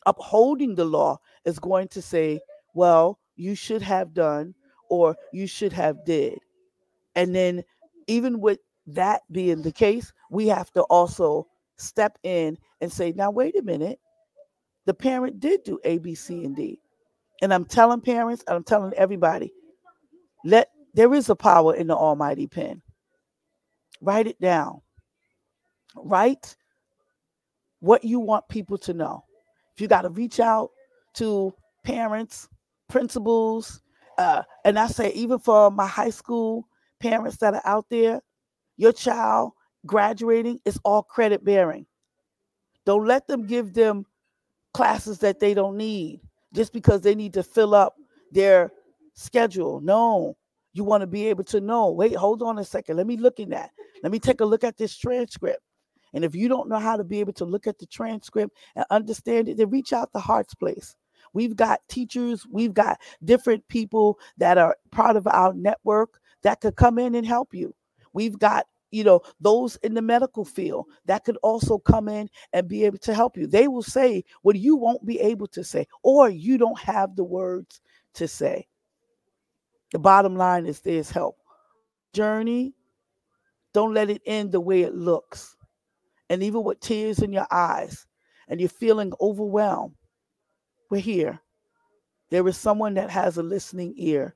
[0.07, 2.41] upholding the law is going to say,
[2.75, 4.55] well, you should have done
[4.89, 6.39] or you should have did.
[7.15, 7.63] And then
[8.07, 11.47] even with that being the case, we have to also
[11.79, 13.99] step in and say, now wait a minute.
[14.87, 16.81] The parent did do A, B, C, and D.
[17.43, 19.53] And I'm telling parents, I'm telling everybody,
[20.45, 22.83] let there is a power in the almighty pen.
[24.01, 24.81] Write it down.
[25.97, 26.57] Write
[27.81, 29.25] what you want people to know.
[29.75, 30.71] If you got to reach out
[31.15, 31.55] to
[31.85, 32.49] parents,
[32.89, 33.81] principals,
[34.19, 36.69] uh, and I say even for my high school
[37.01, 38.21] parents that are out there,
[38.77, 39.53] your child
[39.87, 41.87] graduating is all credit bearing.
[42.87, 44.07] Don't let them give them
[44.73, 46.21] classes that they don't need
[46.53, 47.95] just because they need to fill up
[48.33, 48.73] their
[49.15, 49.81] schedule.
[49.81, 50.37] No,
[50.73, 51.91] you want to be able to know.
[51.91, 52.97] Wait, hold on a second.
[52.97, 53.71] Let me look in that.
[54.03, 55.61] Let me take a look at this transcript.
[56.13, 58.85] And if you don't know how to be able to look at the transcript and
[58.91, 60.97] understand it, then reach out to Heart's Place.
[61.33, 66.77] We've got teachers, we've got different people that are part of our network that could
[66.77, 67.75] come in and help you.
[68.15, 72.67] We've got, you know, those in the medical field that could also come in and
[72.67, 73.47] be able to help you.
[73.47, 77.25] They will say what you won't be able to say, or you don't have the
[77.25, 77.83] words
[78.15, 78.67] to say.
[79.93, 81.37] The bottom line is there's help.
[82.13, 82.75] Journey,
[83.73, 85.57] don't let it end the way it looks.
[86.31, 88.07] And even with tears in your eyes
[88.49, 89.95] and you're feeling overwhelmed,
[90.91, 91.41] we're here.
[92.31, 94.35] There is someone that has a listening ear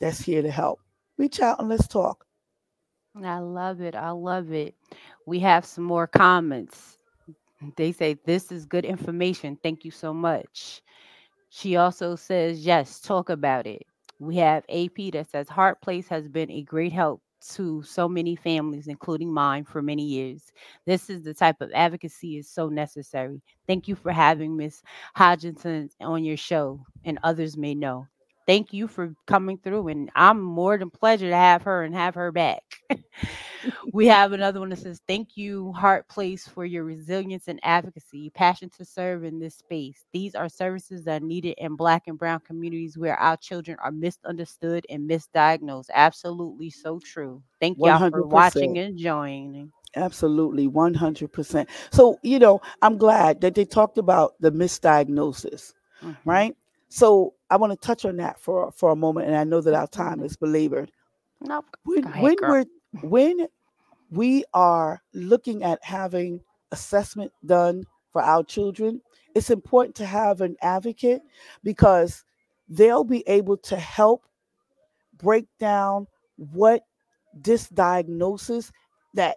[0.00, 0.80] that's here to help.
[1.16, 2.26] Reach out and let's talk.
[3.22, 3.94] I love it.
[3.94, 4.74] I love it.
[5.26, 6.98] We have some more comments.
[7.76, 9.58] They say, This is good information.
[9.62, 10.82] Thank you so much.
[11.50, 13.82] She also says, Yes, talk about it.
[14.18, 17.22] We have AP that says, Heart Place has been a great help
[17.54, 20.52] to so many families, including mine, for many years.
[20.86, 23.42] This is the type of advocacy is so necessary.
[23.66, 24.82] Thank you for having Miss
[25.14, 28.06] Hodgson on your show, and others may know.
[28.46, 32.14] Thank you for coming through, and I'm more than pleasure to have her and have
[32.14, 32.62] her back.
[33.92, 38.30] we have another one that says, Thank you, Heart Place, for your resilience and advocacy,
[38.30, 40.06] passion to serve in this space.
[40.12, 43.92] These are services that are needed in Black and Brown communities where our children are
[43.92, 45.90] misunderstood and misdiagnosed.
[45.94, 47.42] Absolutely so true.
[47.60, 48.26] Thank y'all for 100%.
[48.26, 49.72] watching and joining.
[49.96, 51.68] Absolutely, 100%.
[51.90, 56.16] So, you know, I'm glad that they talked about the misdiagnosis, Mhm.
[56.24, 56.56] right?
[56.88, 59.74] So, I want to touch on that for for a moment and I know that
[59.74, 60.90] our time is belabored.
[61.40, 61.64] Nope.
[61.84, 62.64] When ahead, when we're
[63.02, 63.46] when
[64.10, 66.40] we are looking at having
[66.72, 69.00] assessment done for our children,
[69.36, 71.22] it's important to have an advocate
[71.62, 72.24] because
[72.68, 74.24] they'll be able to help
[75.18, 76.82] break down what
[77.34, 78.72] this diagnosis
[79.14, 79.36] that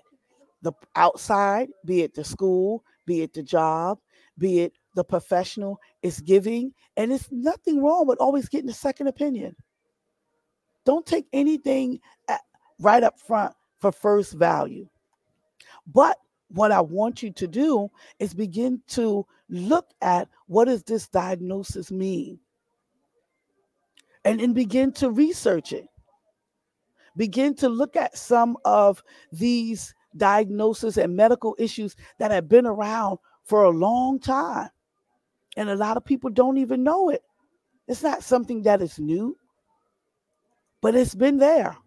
[0.63, 3.99] the outside, be it the school, be it the job,
[4.39, 6.73] be it the professional, is giving.
[6.97, 9.55] And it's nothing wrong with always getting a second opinion.
[10.85, 12.41] Don't take anything at,
[12.79, 14.87] right up front for first value.
[15.85, 16.17] But
[16.49, 17.89] what I want you to do
[18.19, 22.39] is begin to look at what does this diagnosis mean?
[24.25, 25.87] And then begin to research it.
[27.15, 33.19] Begin to look at some of these diagnoses and medical issues that have been around
[33.43, 34.69] for a long time.
[35.57, 37.23] And a lot of people don't even know it.
[37.87, 39.37] It's not something that is new,
[40.81, 41.77] but it's been there.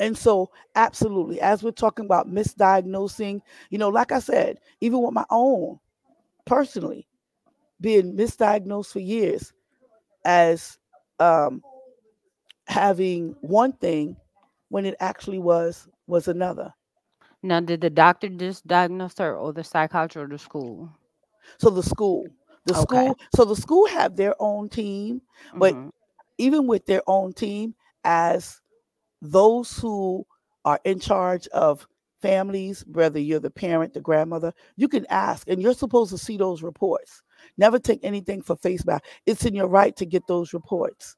[0.00, 5.14] And so, absolutely, as we're talking about misdiagnosing, you know, like I said, even with
[5.14, 5.78] my own
[6.46, 7.06] personally
[7.80, 9.52] being misdiagnosed for years
[10.24, 10.78] as
[11.20, 11.62] um,
[12.66, 14.16] having one thing
[14.70, 16.72] when it actually was was another.
[17.42, 20.90] Now, did the doctor just diagnose her or the psychiatrist or the school?
[21.58, 22.26] So the school,
[22.64, 22.82] the Okay.
[22.82, 25.22] school, so the school have their own team,
[25.54, 25.90] But- Mhm.
[26.38, 27.74] even with their own team,
[28.04, 28.60] as
[29.20, 30.26] those who
[30.64, 31.86] are in charge of
[32.20, 36.36] families, whether you're the parent, the grandmother, you can ask, and you're supposed to see
[36.36, 37.22] those reports.
[37.56, 39.00] Never take anything for face value.
[39.26, 41.16] It's in your right to get those reports.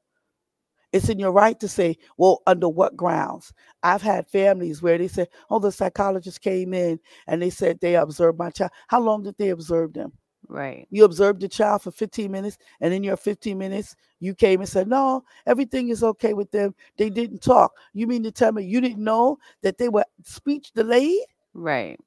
[0.95, 3.51] It's in your right to say, well, under what grounds?
[3.83, 7.97] I've had families where they said, oh, the psychologist came in and they said they
[7.97, 8.71] observed my child.
[8.87, 10.13] How long did they observe them?
[10.47, 10.87] Right.
[10.91, 14.69] You observed the child for 15 minutes, and in your 15 minutes, you came and
[14.69, 16.73] said, No, everything is okay with them.
[16.97, 17.73] They didn't talk.
[17.93, 21.25] You mean to tell me you didn't know that they were speech delayed?
[21.53, 21.99] Right.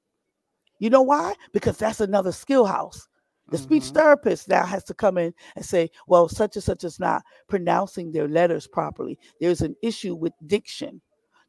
[0.79, 1.35] You know why?
[1.53, 3.07] Because that's another skill house.
[3.51, 3.95] The speech Mhm.
[3.95, 8.13] therapist now has to come in and say, well, such and such is not pronouncing
[8.13, 9.19] their letters properly.
[9.41, 11.01] There's an issue with diction.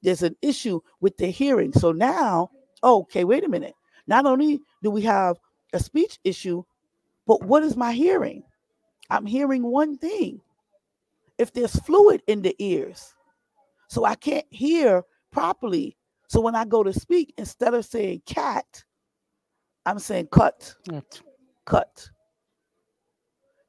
[0.01, 1.73] There's an issue with the hearing.
[1.73, 2.51] So now,
[2.83, 3.75] okay, wait a minute.
[4.07, 5.37] Not only do we have
[5.73, 6.63] a speech issue,
[7.27, 8.43] but what is my hearing?
[9.09, 10.41] I'm hearing one thing.
[11.37, 13.13] If there's fluid in the ears,
[13.89, 15.97] so I can't hear properly.
[16.27, 18.83] So when I go to speak, instead of saying cat,
[19.85, 21.21] I'm saying cut That's
[21.69, 22.09] cut.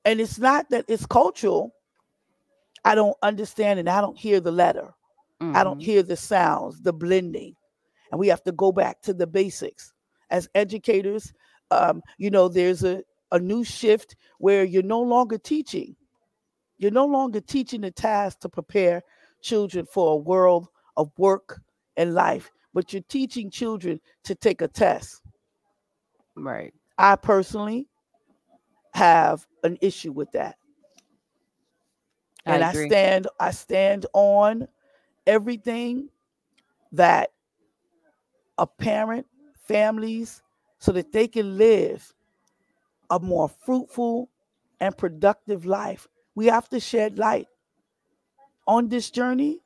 [0.04, 1.74] And it's not that it's cultural.
[2.84, 4.92] I don't understand and I don't hear the letter.
[5.42, 5.84] I don't mhm.
[5.84, 7.54] hear the sounds, the blending.
[8.10, 9.92] And we have to go back to the basics.
[10.30, 11.32] As educators,
[11.70, 15.96] um, you know, there's a, a new shift where you're no longer teaching.
[16.78, 19.02] You're no longer teaching the task to prepare
[19.42, 21.60] children for a world of work
[21.96, 25.22] and life, but you're teaching children to take a test.
[26.36, 26.72] right.
[26.98, 27.88] I personally
[28.94, 30.56] have an issue with that.
[32.46, 34.68] I And I, stand I stand on
[35.26, 36.08] everything
[36.92, 37.30] that
[38.58, 39.26] a parent,
[39.66, 40.42] families,
[40.78, 42.14] so that they can live
[43.10, 44.30] a more fruitful
[44.80, 46.06] and productive life.
[46.34, 47.48] We have to shed light
[48.66, 49.60] on this journey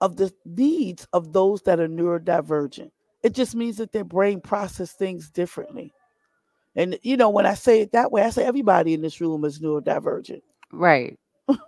[0.00, 2.90] of the needs of those that are neurodivergent.
[3.22, 5.92] It just means that their brain process things differently.
[6.78, 9.44] And you know, when I say it that way, I say everybody in this room
[9.44, 10.42] is neurodivergent.
[10.72, 11.18] Right.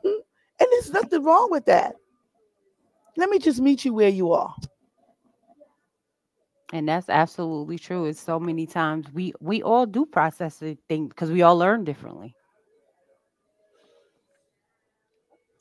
[0.63, 1.97] And there's nothing wrong with that.
[3.17, 4.55] Let me just meet you where you are.
[6.75, 8.05] And that's absolutely true.
[8.05, 11.85] It's so many times we we all do process the thing because we all learn
[11.85, 12.35] differently.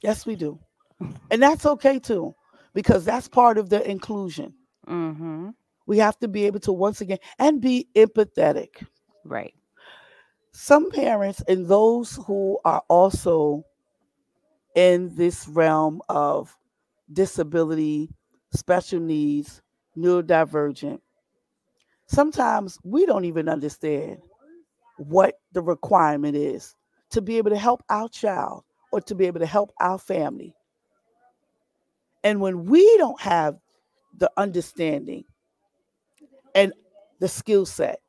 [0.03, 0.59] Yes, we do.
[1.31, 2.35] And that's okay too,
[2.73, 4.53] because that's part of the inclusion.
[4.85, 5.51] Mm-hmm.
[5.87, 8.85] We have to be able to once again and be empathetic.
[9.29, 9.53] Right.
[10.51, 13.63] Some parents and those who are also
[14.75, 16.57] in this realm of
[17.13, 18.09] disability,
[18.53, 19.61] special needs,
[19.95, 20.99] neurodivergent,
[22.07, 24.17] sometimes we don't even understand
[24.97, 26.75] what the requirement is
[27.11, 30.55] to be able to help our child or to be able to help our family.
[32.23, 33.57] And when we don't have
[34.17, 35.23] the understanding
[36.55, 36.73] and
[37.19, 38.01] the skill set,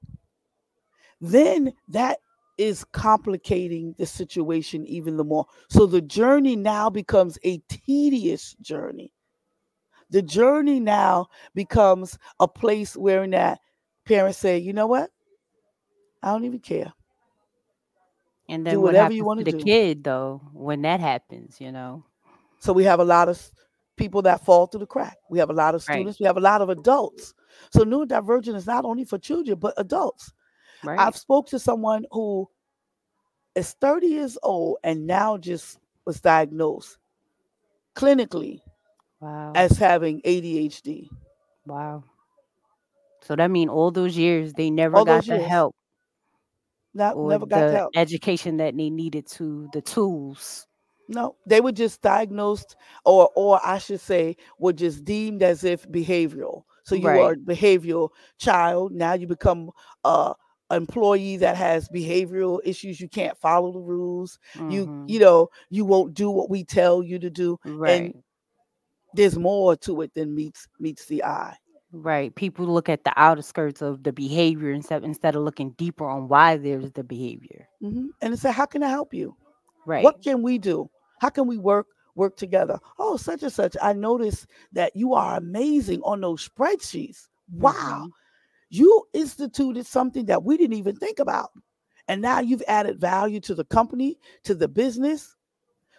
[1.20, 2.18] then that
[2.58, 5.46] is complicating the situation even the more.
[5.68, 9.12] So the journey now becomes a tedious journey.
[10.10, 13.60] The journey now becomes a place where in that
[14.04, 15.10] parents say, you know what?
[16.22, 16.92] I don't even care.
[18.48, 19.58] And Do then what whatever you wanna the do.
[19.64, 22.04] kid though when that happens, you know?
[22.58, 23.50] So we have a lot of
[23.96, 25.18] people that fall through the crack.
[25.30, 26.06] We have a lot of Right.
[26.06, 26.20] students.
[26.20, 27.34] We have a lot of adults.
[27.72, 30.32] So neurodivergent is not only for children but adults.
[30.82, 30.98] Right.
[30.98, 32.48] I've spoke to someone who
[33.54, 36.98] is 30 years old and now just was diagnosed
[37.94, 38.60] clinically
[39.20, 39.54] wow.
[39.54, 41.08] as having ADHD.
[41.66, 42.04] wow.
[43.22, 45.40] So that mean all those years they never All got the years.
[45.40, 45.74] help
[46.94, 47.94] Not never got the help.
[47.94, 50.66] education that they needed to the tools.
[51.08, 55.88] No, they were just diagnosed, or or I should say, were just deemed as if
[55.88, 56.62] behavioral.
[56.84, 57.18] So you Right.
[57.18, 58.92] are a behavioral child.
[58.92, 59.70] Now you become
[60.04, 60.34] a
[60.70, 63.00] employee that has behavioral issues.
[63.00, 64.38] You can't follow the rules.
[64.68, 65.08] You Mhm.
[65.08, 67.58] you know you won't do what we tell you to do.
[67.64, 68.14] right.
[69.14, 71.56] There's more to it than meets meets the eye.
[71.92, 72.32] Right.
[72.36, 76.28] People look at the outer skirts of the behavior instead instead of looking deeper on
[76.28, 77.68] why there's the behavior.
[77.82, 78.10] Mhm.
[78.22, 79.34] And say, how can I help you?
[79.86, 80.04] Right.
[80.04, 80.88] What can we do?
[81.18, 82.78] How can we work work together?
[82.98, 83.76] Oh, such and such.
[83.82, 87.28] I noticed that you are amazing on those spreadsheets.
[87.52, 88.06] Wow.
[88.06, 88.10] Mhm.
[88.70, 91.50] You instituted something that we didn't even think about.
[92.08, 95.36] And now you've added value to the company, to the business.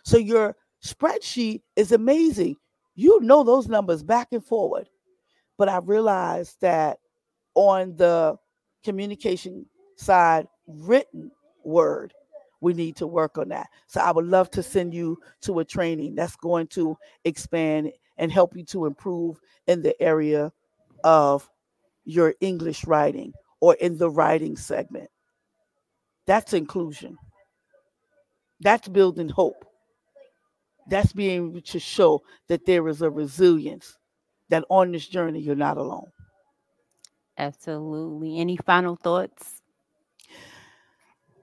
[0.03, 2.55] So your spreadsheet is amazing.
[2.95, 4.89] You know those numbers back and forward.
[5.57, 6.99] But I realized that
[7.55, 8.37] on the
[8.83, 9.65] communication
[9.95, 11.31] side, written
[11.63, 12.13] word,
[12.61, 13.67] we need to work on that.
[13.87, 18.31] So I would love to send you to a training that's going to expand and
[18.31, 20.51] help you to improve in the area
[21.03, 21.49] of
[22.05, 25.09] your English writing or in the writing segment.
[26.25, 27.17] That's inclusion.
[28.61, 29.65] That's building hope.
[30.87, 33.97] that's being able to show that there is a resilience
[34.49, 36.11] that on this journey you're not alone.
[37.37, 38.37] Absolutely.
[38.39, 39.61] Any final thoughts?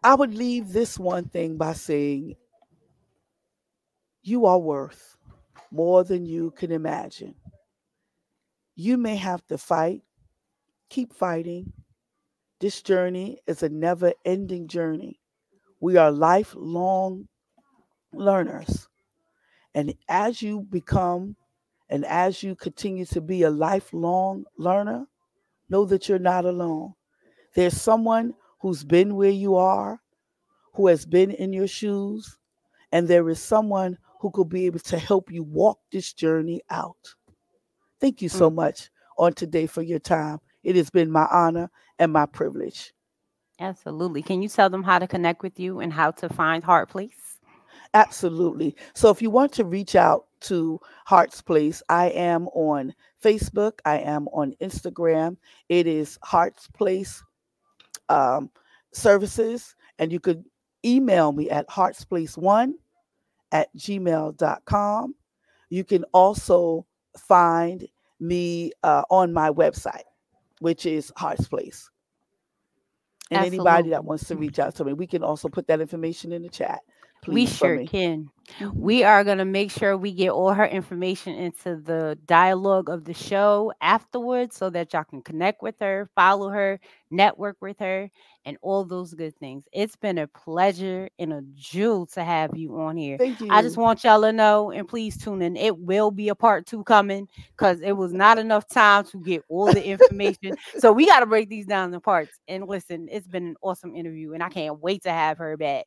[0.02, 2.36] I would leave this one thing by saying
[4.22, 5.16] you are worth
[5.70, 7.34] more than you can imagine.
[8.76, 10.02] You may have to fight,
[10.88, 11.72] keep fighting.
[12.60, 15.20] This journey is a never ending journey.
[15.80, 17.28] We are lifelong
[18.12, 18.88] learners.
[19.74, 21.36] And as you become
[21.90, 25.06] and as you continue to be a lifelong learner,
[25.68, 26.94] know that you're not alone.
[27.54, 30.00] There's someone who's been where you are,
[30.74, 32.38] who has been in your shoes,
[32.92, 37.14] and there is someone who could be able to help you walk this journey out.
[38.00, 38.50] Thank you so Mm.
[38.50, 40.40] much on today for your time.
[40.68, 42.92] It has been my honor and my privilege.
[43.58, 44.20] Absolutely.
[44.20, 47.38] Can you tell them how to connect with you and how to find Heart Place?
[47.94, 48.76] Absolutely.
[48.92, 52.94] So if you want to reach out to Heart's Place, I am on
[53.24, 55.38] Facebook, I am on Instagram.
[55.70, 57.24] It is Heart's Place
[58.10, 58.50] um,
[58.92, 60.44] Services, and you could
[60.84, 62.74] email me at heartsplace1
[63.52, 65.14] at gmail.com.
[65.70, 66.84] You can also
[67.16, 67.88] find
[68.20, 70.02] me uh, on my website,
[70.60, 71.90] which is Heart's Place.
[73.30, 76.32] And anybody that wants to reach out to me, we can also put that information
[76.32, 76.80] in the chat.
[77.26, 78.30] We sure can.
[78.60, 78.72] Mhm.
[78.72, 83.04] We are going to make sure we get all her information into the dialogue of
[83.04, 88.10] the show afterwards so that y'all can connect with her, follow her, network with her,
[88.44, 89.64] and all those good things.
[89.72, 93.18] It's been a pleasure and a jewel to have you on here.
[93.18, 93.48] Thank you.
[93.48, 95.56] I just want y'all to know, and please tune in.
[95.56, 99.42] It will be a part two coming because it was not enough time to get
[99.48, 100.52] all the information.
[100.78, 102.38] so we got to break these down in parts.
[102.48, 105.86] And listen, it's been an awesome interview, and I can't wait to have her back.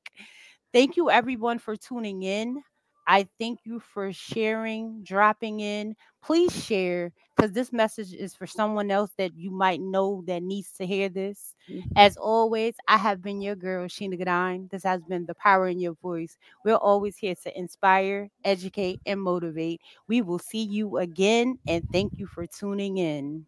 [0.73, 2.63] Thank you, everyone, for tuning in.
[3.07, 5.95] I thank you for sharing, dropping in.
[6.23, 10.71] Please share because this message is for someone else that you might know that needs
[10.77, 11.55] to hear this.
[11.69, 11.83] Mhm.
[11.95, 14.69] As always, I have been your girl, Sheena Gadine.
[14.69, 16.37] This has been the power in your voice.
[16.63, 19.81] We're always here to inspire, educate, and motivate.
[20.07, 23.45] We will see you again, and thank you for tuning in.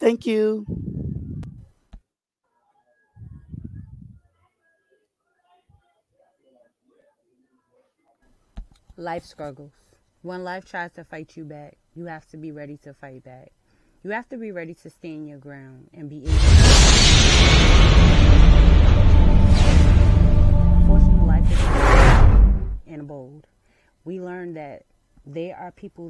[0.00, 0.66] Thank you.
[9.02, 9.72] Life struggles.
[10.22, 13.50] When life tries to fight you back, you have to be ready to fight back.
[14.04, 16.30] You have to be ready to stand your ground and be able
[20.76, 21.58] Unfortunately, life is
[22.94, 23.48] and bold.
[24.04, 24.84] We learned that
[25.26, 26.08] there are people